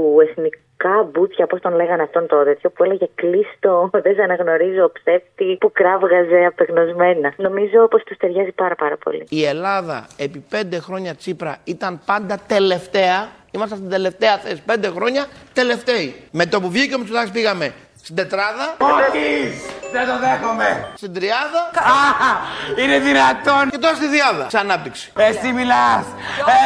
[0.83, 5.57] εθνικά μπούτσια, πώς τον λέγανε αυτόν το τέτοιο, που έλεγε κλείστο, δεν σε αναγνωρίζω ψεύτη,
[5.61, 7.33] που κράβγαζε απεγνωσμένα.
[7.37, 9.27] Νομίζω πως τους ταιριάζει πάρα πάρα πολύ.
[9.29, 13.29] Η Ελλάδα επί πέντε χρόνια Τσίπρα ήταν πάντα τελευταία.
[13.51, 14.63] Είμαστε στην τελευταία θέση.
[14.67, 16.15] Πέντε χρόνια τελευταίοι.
[16.31, 17.73] Με το που βγήκε ο Μητσοτάκης πήγαμε
[18.03, 18.77] στην τετράδα.
[18.79, 19.27] Όχι!
[19.93, 20.89] Δεν το δέχομαι!
[20.95, 21.63] Στην τριάδα.
[22.79, 23.71] Είναι δυνατόν!
[23.71, 24.51] Και τώρα στη διάδα.
[24.51, 25.13] Σε ανάπτυξη.
[25.19, 26.05] Εσύ μιλάς!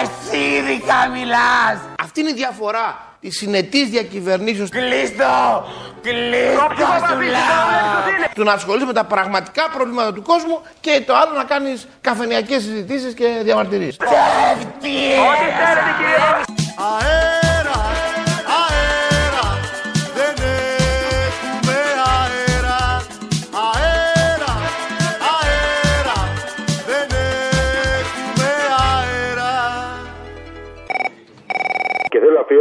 [0.02, 1.78] Εσύ ειδικά μιλάς!
[2.02, 4.68] Αυτή είναι η διαφορά τη συνετή διακυβερνήσεως.
[4.68, 5.66] Κλείστο!
[6.02, 6.68] Κλείστο
[7.10, 8.30] σου λέω!
[8.34, 12.58] Του να ασχολείσαι με τα πραγματικά προβλήματα του κόσμου και το άλλο να κάνεις καφενειακέ
[12.58, 13.96] συζητήσεις και διαμαρτυρίες.
[13.96, 14.96] Ψεύτη!
[15.30, 17.35] Ό,τι θέλετε κύριε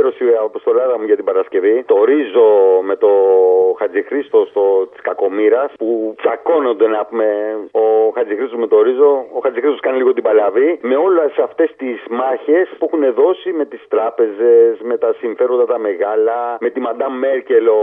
[0.08, 1.84] αφιέρωση από στο Ελλάδα μου για την Παρασκευή.
[1.86, 2.48] Το ρίζο
[2.90, 3.12] με το
[3.80, 7.28] Χατζηχρήστο στο της Κακομήρα που τσακώνονται να πούμε.
[7.72, 7.86] Ο
[8.16, 9.12] Χατζηχρήστος με το ρίζο.
[9.38, 10.80] Ο Χατζηχρήστος κάνει λίγο την παλαβή.
[10.82, 15.78] Με όλες αυτές τις μάχες που έχουν δώσει με τις τράπεζες, με τα συμφέροντα τα
[15.80, 17.82] μεγάλα, με τη Μαντάμ Μέρκελ ο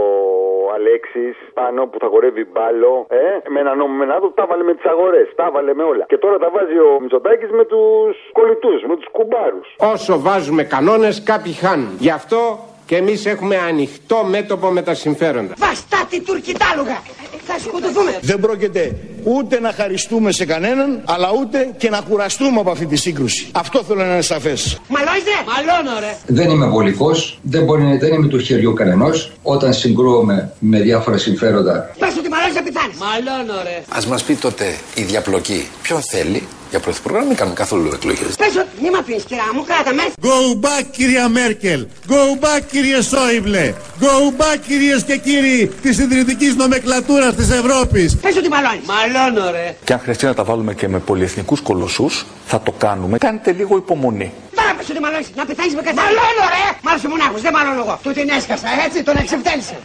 [0.75, 3.05] Αλέξης πάνω που θα χορεύει μπάλο.
[3.09, 5.27] Ε, με ένα νόμο με ένα άλλο, τα βάλε με τις αγορές.
[5.35, 6.05] Τα βάλε με όλα.
[6.07, 9.67] Και τώρα τα βάζει ο Μητσοτάκης με τους κολλητούς, με τους κουμπάρους.
[9.93, 11.91] Όσο βάζουμε κανόνες κάποιοι χάνουν.
[12.13, 15.53] Γι' αυτό και εμείς έχουμε ανοιχτό μέτωπο με τα συμφέροντα.
[15.57, 17.01] Βαστάτη τουρκιτάλουγα!
[17.47, 18.19] Θα σκοτωθούμε!
[18.21, 22.95] Δεν πρόκειται ούτε να χαριστούμε σε κανέναν, αλλά ούτε και να κουραστούμε από αυτή τη
[22.95, 23.49] σύγκρουση.
[23.51, 24.77] Αυτό θέλω να είναι σαφές.
[24.87, 25.37] Μαλώνιζε!
[25.47, 26.15] Μαλώνω ρε!
[26.25, 29.31] Δεν είμαι βολικός, δεν, μπορεί, δεν είμαι του χεριού κανενός.
[29.43, 32.97] Όταν συγκρούομαι με διάφορα συμφέροντα, Πες ότι μαλώνεις να πεθάνεις!
[32.97, 33.77] Μαλώνω ρε!
[33.97, 34.65] Α μας πει τότε
[34.95, 38.35] η διαπλοκή ποιον θέλει για πρωθυπουργό να μην κάνουμε καθόλου εκλογές.
[38.37, 40.03] Πες ότι μη μ' αφήνεις κυρά μου, κράτα με!
[40.29, 46.55] Go back κυρία Μέρκελ, go back κύριε Σόιμπλε, go back κυρίες και κύριοι της συντηρητικής
[46.55, 48.17] νομεκλατούρας της Ευρώπης.
[48.17, 48.85] Πες ότι μαλώνεις!
[49.13, 49.75] Μαλώνω ρε!
[49.83, 53.17] Και αν χρειαστεί να τα βάλουμε και με πολυεθνικούς κολοσσούς, θα το κάνουμε.
[53.17, 54.33] Κάντε λίγο υπομονή.
[54.55, 55.31] Τώρα πες ότι μαλώνεις!
[55.35, 56.01] Να πεθάνεις με καθένα!
[56.01, 56.65] Μαλώνω ρε!
[56.83, 57.99] Μ' άρεσε μονάχος, δεν μαλώνω εγώ!
[58.03, 59.77] Του την έσκασα, έτσι, τον εξευτέλισε!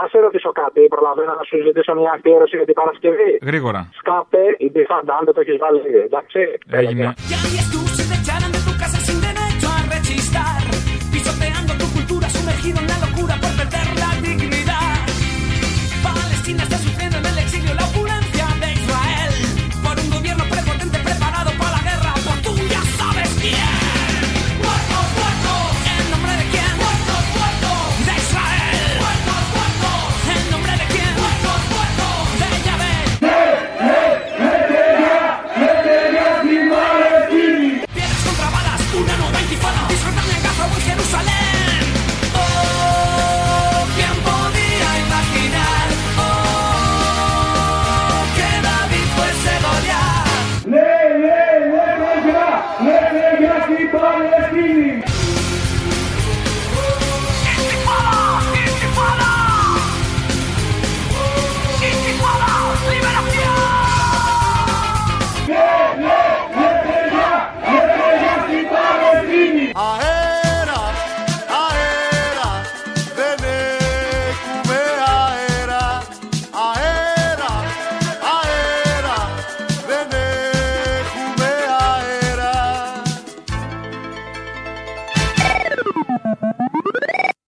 [0.00, 3.38] Να σε ρωτήσω κάτι, προλαβαίνω να σου ζητήσω μια αφιέρωση για την Παρασκευή.
[3.42, 3.88] Γρήγορα.
[3.98, 6.40] Σκάπε, η Μπιφαντάν, δεν το έχεις βάλει, εντάξει.
[6.70, 7.14] Έγινε.
[7.30, 7.69] Ya